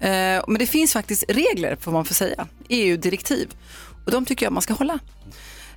[0.00, 0.08] Eh,
[0.48, 3.48] men det finns faktiskt regler, får man får säga, EU-direktiv.
[4.04, 4.98] Och de tycker jag man ska hålla.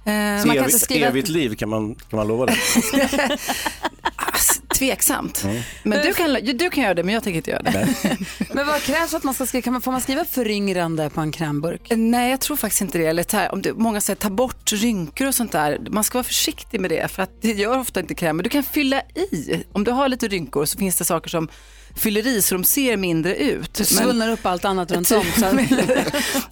[0.06, 2.58] Eh, man kan inte skriva evigt liv, kan man, kan man lova det?
[4.82, 5.44] tveksamt.
[5.44, 5.62] Mm.
[5.84, 7.88] Men du kan, du kan göra det, men jag tänker inte göra det.
[8.54, 9.62] Men vad krävs för att man ska skriva?
[9.62, 11.92] Kan man, får man skriva föryngrande på en krämburk?
[11.96, 13.06] Nej, jag tror faktiskt inte det.
[13.06, 15.80] Eller ta, om det, många säger ta bort rynkor och sånt där.
[15.90, 18.44] Man ska vara försiktig med det för att det gör ofta inte krämer.
[18.44, 19.64] Du kan fylla i.
[19.72, 21.48] Om du har lite rynkor så finns det saker som
[21.96, 23.74] fyller i så de ser mindre ut.
[23.74, 25.26] Du svullnar upp allt annat runt om.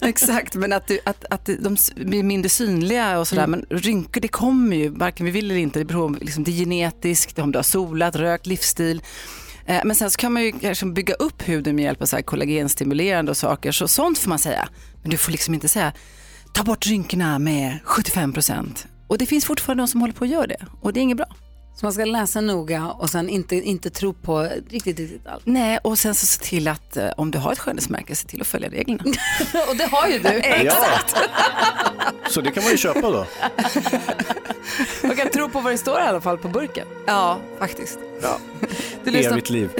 [0.00, 3.44] Exakt, men att, du, att, att de blir mindre synliga och sådär.
[3.44, 3.64] Mm.
[3.68, 5.78] Men rynkor det kommer ju, varken vi vill eller inte.
[5.78, 9.02] Det beror liksom, det är genetiskt, om du har solat, rökt, livsstil.
[9.66, 12.16] Eh, Men sen så kan man ju kanske bygga upp huden med hjälp av så
[12.16, 13.72] här kollagenstimulerande och saker.
[13.72, 14.68] Så sånt får man säga.
[15.02, 15.92] Men du får liksom inte säga
[16.52, 18.86] ta bort rynkorna med 75 procent.
[19.06, 20.66] Och det finns fortfarande de som håller på att göra det.
[20.80, 21.26] Och det är inget bra.
[21.76, 24.40] Så man ska läsa noga och sen inte, inte tro på
[24.70, 25.46] riktigt, riktigt allt.
[25.46, 28.40] Nej, och sen så se till att eh, om du har ett skönhetsmärke, se till
[28.40, 29.02] att följa reglerna.
[29.68, 30.28] och det har ju du.
[30.44, 31.16] Exakt.
[32.30, 33.26] Så det kan man ju köpa då.
[35.02, 36.86] Man kan tro på vad det står i alla fall på burken.
[37.06, 37.98] Ja, faktiskt.
[38.22, 38.38] Ja.
[39.04, 39.70] Du lyssnar- Evigt liv.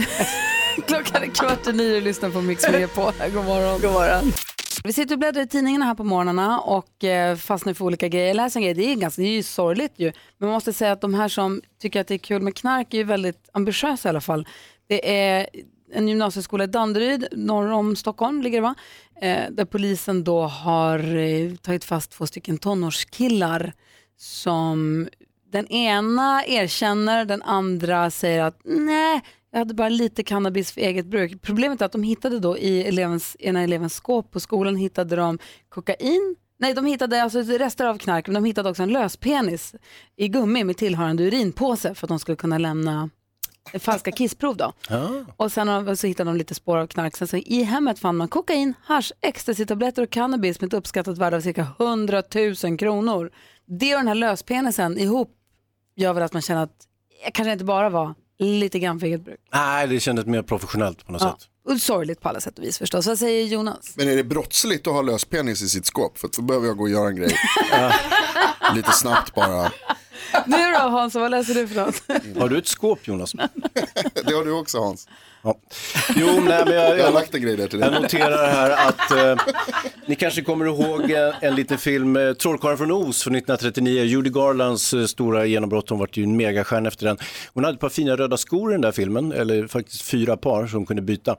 [0.87, 3.13] Klockan är kvart i nio och lyssnar på Mix Megapol.
[3.35, 3.81] God morgon.
[3.81, 4.33] God morgon.
[4.85, 8.27] Vi sitter och bläddrar i tidningarna här på morgnarna och eh, fastnar för olika grejer.
[8.27, 10.13] Jag läser en grej, det är, ganska, det är ju sorgligt ju.
[10.39, 12.95] Men man måste säga att de här som tycker att det är kul med knark
[12.95, 14.49] är ju väldigt ambitiösa i alla fall.
[14.87, 15.47] Det är
[15.93, 18.75] en gymnasieskola i Danderyd, norr om Stockholm ligger det va?
[19.23, 23.73] Eh, där polisen då har eh, tagit fast två stycken tonårskillar
[24.17, 25.09] som
[25.53, 29.21] den ena erkänner, den andra säger att nej,
[29.53, 31.43] jag hade bara lite cannabis för eget bruk.
[31.43, 35.39] Problemet är att de hittade då i elevens, ena elevens skåp på skolan hittade de
[35.69, 39.75] kokain, nej de hittade alltså rester av knark men de hittade också en löspenis
[40.17, 43.11] i gummi med tillhörande urinpåse för att de skulle kunna lämna
[43.79, 44.73] falska kissprov då.
[45.37, 47.17] Och sen så hittade de lite spår av knark.
[47.17, 51.37] Sen så I hemmet fann man kokain, hasch, ecstasy-tabletter och cannabis med ett uppskattat värde
[51.37, 52.23] av cirka 100
[52.65, 53.31] 000 kronor.
[53.67, 55.37] Det och den här löspenisen ihop
[55.97, 56.87] gör väl att man känner att
[57.25, 58.15] jag kanske inte bara var
[58.45, 59.41] lite grann för eget bruk.
[59.55, 61.31] Nej, det kändes mer professionellt på något Ja.
[61.39, 61.49] sätt.
[61.75, 63.07] Och sorgligt på alla sätt och vis förstås.
[63.07, 63.93] Vad säger Jonas?
[63.97, 66.19] Men är det brottsligt att ha löspenis i sitt skåp?
[66.19, 67.37] För då behöver jag gå och göra en grej.
[68.75, 69.73] Lite snabbt bara.
[70.47, 72.03] Nu då Hans, vad läser du för något?
[72.41, 73.33] Har du ett skåp Jonas?
[74.25, 75.09] Det har du också Hans.
[75.43, 75.59] Ja.
[76.17, 77.91] Jo, nej, men jag, Jag har lagt en grej där till dig.
[77.93, 79.47] Jag noterar här att eh,
[80.07, 84.03] ni kanske kommer ihåg eh, en liten film, eh, Trollkarlen från Oz från 1939.
[84.05, 87.19] Judy Garlands eh, stora genombrott, hon var ju en megastjärna efter den.
[87.55, 90.67] Hon hade ett par fina röda skor i den där filmen, eller faktiskt fyra par
[90.67, 91.37] som kunde byta.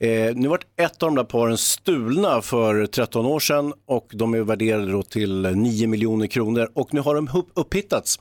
[0.00, 4.34] Eh, nu vart ett av de där paren stulna för 13 år sedan och de
[4.34, 8.18] är värderade då till 9 miljoner kronor och nu har de upp- upphittats.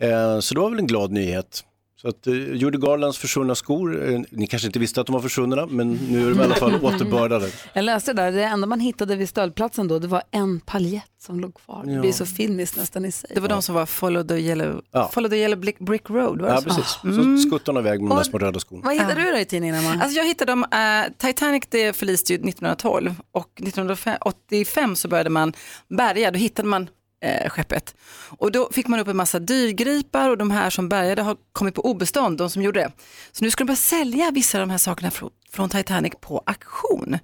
[0.00, 1.64] Eh, så det var väl en glad nyhet.
[2.02, 5.20] Så att eh, Judy Garlands försvunna skor, eh, ni kanske inte visste att de var
[5.20, 7.50] försvunna, men nu är de i alla fall återbördade.
[7.72, 11.40] Jag läste där, det enda man hittade vid stöldplatsen då, det var en paljett som
[11.40, 11.82] låg kvar.
[11.86, 12.00] Det Ja.
[12.00, 13.30] blir så filmiskt nästan i sig.
[13.34, 15.10] Det var de som var Follow the Yellow, Ja.
[15.14, 16.40] follow the yellow brick, Road.
[16.40, 16.68] Var det Ja, så?
[16.68, 16.98] precis.
[17.04, 17.38] Mm.
[17.38, 18.82] Så skuttar de iväg med de där små röda skorna.
[18.84, 19.92] Vad hittade du då i tidningen Emma?
[20.02, 25.52] Alltså jag hittade dem, eh, Titanic det förliste ju 1912 och 1985 så började man
[25.88, 26.88] bärga, då hittade man
[27.20, 27.94] eh, skeppet.
[28.38, 31.74] Och då fick man upp en massa dyrgripar och de här som bärgade har kommit
[31.74, 32.92] på obestånd, de som gjorde det.
[33.32, 36.42] Så nu ska de börja sälja vissa av de här sakerna från, från Titanic på
[36.46, 37.18] auktion.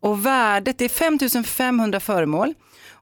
[0.00, 2.54] Och värdet, det är 5500 föremål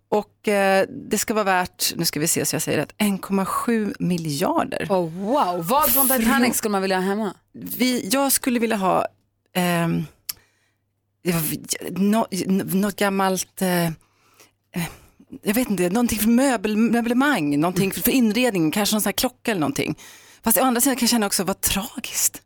[0.09, 3.95] och eh, det ska vara värt, nu ska vi se så jag säger rätt, 1,7
[3.99, 4.87] miljarder.
[4.91, 7.35] Oh, wow, vad från Titanic skulle man vilja ha hemma?
[7.53, 9.07] Vi, jag skulle vilja ha
[9.55, 10.05] ehm,
[11.25, 12.27] det var- nå-
[12.81, 13.93] något gammalt, eh, eh,
[15.43, 19.13] jag vet inte, någonting för möbel, möblemang, någonting för, för inredning, kanske någon sån här
[19.13, 19.99] klocka eller någonting.
[20.45, 22.43] Fast å andra sidan kan jag känna också vad tragiskt,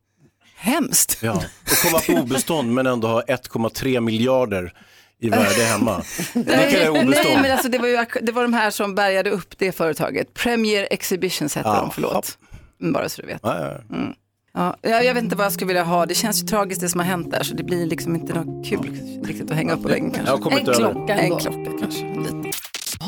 [0.56, 1.18] hemskt.
[1.22, 1.32] Ja.
[1.32, 4.72] Och komma på obestånd men ändå ha 1,3 miljarder
[5.20, 6.02] i värde hemma.
[6.34, 7.42] Det kan jag Nej, obestånd.
[7.42, 10.34] men alltså, det, var ju, det var de här som bärgade upp det företaget.
[10.34, 11.80] Premier Exhibitions hette Ja.
[11.80, 12.38] de, förlåt.
[12.80, 13.44] Mm, Bara så du vet.
[13.44, 14.12] Mm.
[14.54, 16.06] Ja, jag, vet inte vad jag skulle vilja ha.
[16.06, 18.66] Det känns ju tragiskt det som har hänt där så det blir liksom inte något
[18.66, 20.34] kul riktigt att hänga upp på väggen kanske.
[20.34, 22.00] En klocka En klocka kanske.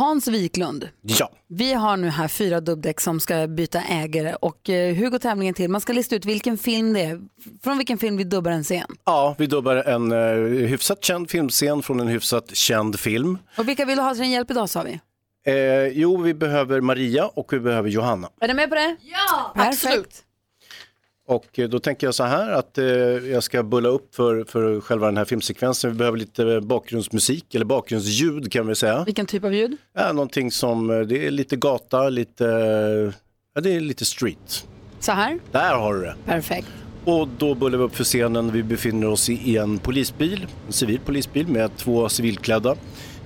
[0.00, 1.30] Hans Wiklund, Ja.
[1.48, 5.54] vi har nu här fyra dubbdäck som ska byta ägare och eh, hur går tävlingen
[5.54, 5.70] till?
[5.70, 7.20] Man ska lista ut vilken film det är,
[7.64, 8.86] från vilken film vi dubbar en scen.
[9.04, 13.38] ja, vi dubbar en uh, hyfsat känd filmscen från en hyfsat känd film.
[13.58, 15.00] Och vilka vill du ha din hjälp idag sa vi?
[15.46, 18.28] Eh, jo, vi behöver Maria och vi behöver Johanna.
[18.40, 18.96] Är du med på det?
[19.00, 20.22] Ja, Perfekt.
[21.30, 24.80] Och eh, då tänker jag så här att eh, jag ska bulla upp för, för
[24.80, 25.90] själva den här filmsekvensen.
[25.90, 29.04] Vi behöver lite eh, bakgrundsmusik eller bakgrundsljud kan vi säga.
[29.04, 29.76] Vilken typ av ljud?
[29.92, 32.44] Ja, någonting som, det är lite gata, lite,
[33.54, 34.66] ja det är lite street.
[35.00, 35.38] Så här?
[35.52, 36.14] Där har du det.
[36.26, 36.68] Perfekt.
[37.04, 38.52] Och då bullar vi upp för scenen.
[38.52, 42.76] Vi befinner oss i en polisbil, en civil polisbil med två civilklädda.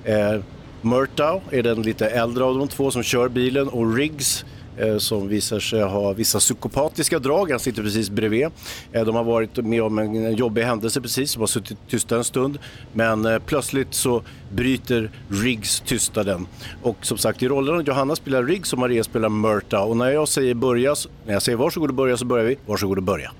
[0.04, 0.40] Eh,
[0.80, 4.44] Murtaugh är den lite äldre av de två som kör bilen och Riggs
[4.78, 7.50] Eh, som visar sig ha vissa psykopatiska drag.
[7.50, 8.46] Han sitter precis bredvid.
[8.92, 12.24] Eh, de har varit med om en, jobbig händelse precis, de har suttit tysta en
[12.24, 12.58] stund.
[12.92, 14.22] Men eh, plötsligt så
[14.52, 16.46] bryter Riggs tystnaden.
[16.82, 19.90] Och som sagt i rollerna Johanna spelar Riggs och Maria spelar Murtaugh.
[19.90, 20.94] Och när jag säger börja,
[21.26, 22.58] när jag säger varsågod och börja så börjar vi.
[22.66, 23.32] Varsågod och börja.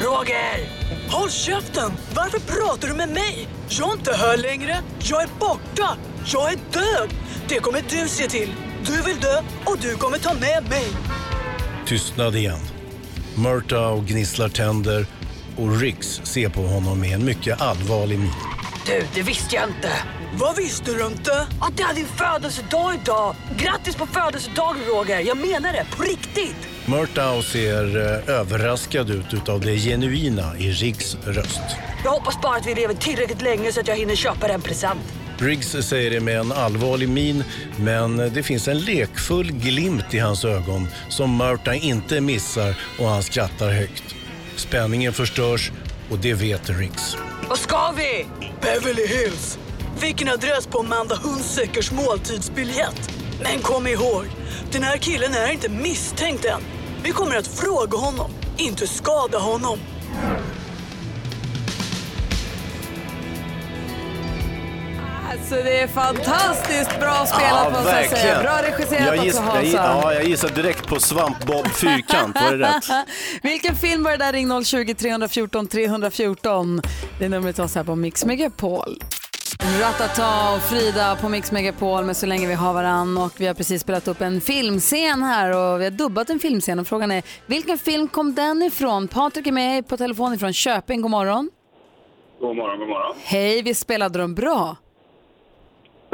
[0.00, 0.68] Roger!
[1.10, 1.92] Håll käften!
[2.14, 3.48] Varför pratar du med mig?
[3.68, 4.76] Jag är inte här längre.
[5.00, 5.96] Jag är borta.
[6.24, 7.14] Jag är död.
[7.48, 8.54] Det kommer du se till.
[8.86, 10.86] Du vill dö och du kommer ta med mig.
[11.86, 12.58] Tystnad igen.
[13.34, 15.06] Murtaugh gnisslar tänder
[15.56, 18.30] och Riggs ser på honom med en mycket allvarlig min.
[18.86, 19.90] Du, det visste jag inte.
[20.34, 21.46] Vad visste du inte?
[21.60, 23.34] Att det är din födelsedag idag!
[23.56, 25.20] Grattis på födelsedagen Roger!
[25.20, 26.56] Jag menar det, på riktigt!
[26.86, 31.60] Murtaugh ser eh, överraskad ut utav det genuina i Riggs röst.
[32.04, 34.62] Jag hoppas bara att vi lever tillräckligt länge så att jag hinner köpa dig en
[34.62, 35.00] present.
[35.42, 37.44] Riggs säger det med en allvarlig min,
[37.76, 43.22] men det finns en lekfull glimt i hans ögon som Murta inte missar och han
[43.22, 44.14] skrattar högt.
[44.56, 45.72] Spänningen förstörs
[46.10, 47.16] och det vet Riggs.
[47.48, 48.26] Vad ska vi?
[48.60, 49.58] Beverly Hills.
[50.00, 53.10] Vilken adress på Amanda Hunsäckers måltidsbiljett.
[53.42, 54.24] Men kom ihåg,
[54.72, 56.60] den här killen är inte misstänkt än.
[57.02, 59.78] Vi kommer att fråga honom, inte skada honom.
[65.52, 68.42] Alltså det är fantastiskt bra spelat måste jag säga.
[68.42, 70.00] Bra regisserat jag också giss, jag, Hansa.
[70.02, 73.06] ja, jag gissar direkt på Svamp-Bob Fyrkant, var det rätt?
[73.42, 74.32] Vilken film var det där?
[74.32, 76.82] Ring 020 314 314.
[77.18, 79.02] Det är numret till oss här på Mix Megapol.
[79.80, 83.54] Ratata och Frida på Mix Megapol med Så länge vi har varann och vi har
[83.54, 87.22] precis spelat upp en filmscen här och vi har dubbat en filmscen och frågan är
[87.46, 89.08] vilken film kom den ifrån?
[89.08, 91.50] Patrik är med på telefon ifrån Köping, god morgon.
[92.40, 93.16] God morgon, god morgon.
[93.22, 94.76] Hej, vi spelade dem bra.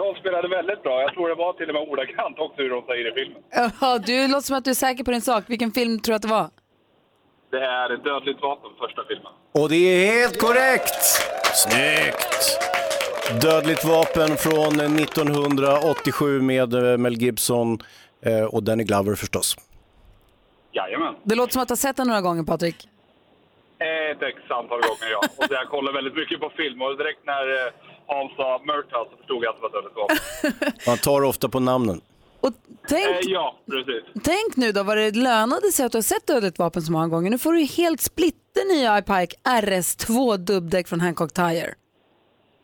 [0.02, 1.02] De spelade väldigt bra.
[1.02, 3.42] Jag tror det var till och med ordagrant också hur de säger i filmen.
[3.80, 5.44] Ja, du låter som att du är säker på din sak.
[5.46, 6.50] Vilken film tror du att det var?
[7.50, 9.32] Det är dödligt vapen, första filmen.
[9.52, 11.02] Och det är helt korrekt!
[11.54, 12.42] Snyggt!
[13.42, 17.78] Dödligt vapen från 1987 med eh, Mel Gibson
[18.22, 19.56] eh, och Danny Glover förstås.
[20.72, 21.14] Jajamän.
[21.22, 22.88] Det låter som att du har sett den några gånger, Patrik.
[23.78, 25.20] Ett x antal gånger, ja.
[25.36, 27.44] Och jag kollar väldigt mycket på film och direkt när
[28.08, 30.80] Hans sa Murtaugh så förstod jag att det var dödligt vapen.
[30.86, 32.00] Man tar ofta på namnen.
[32.88, 34.22] Tänk, Eh, ja, precis.
[34.24, 37.08] tänk nu då vad det lönade sig att du har sett Dödligt vapen så många
[37.08, 37.30] gånger.
[37.30, 41.74] Nu får du ju helt splitternya iPike RS2 dubbdäck från Hancock Tire.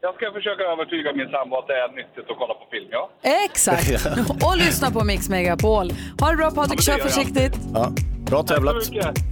[0.01, 3.11] Jag ska försöka övertyga min sambo att det är nyttigt att kolla på film, ja.
[3.45, 4.07] Exakt!
[4.47, 5.91] Och lyssna på Mix Megapol.
[6.21, 7.09] Ha det bra Patrik, Ja, men det kör gör jag.
[7.13, 7.55] försiktigt.
[7.75, 7.93] Ja,
[8.31, 8.77] bra tävlat.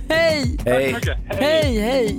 [0.08, 0.58] Hej!
[0.64, 0.96] Hej.
[1.28, 2.18] Hej, hej!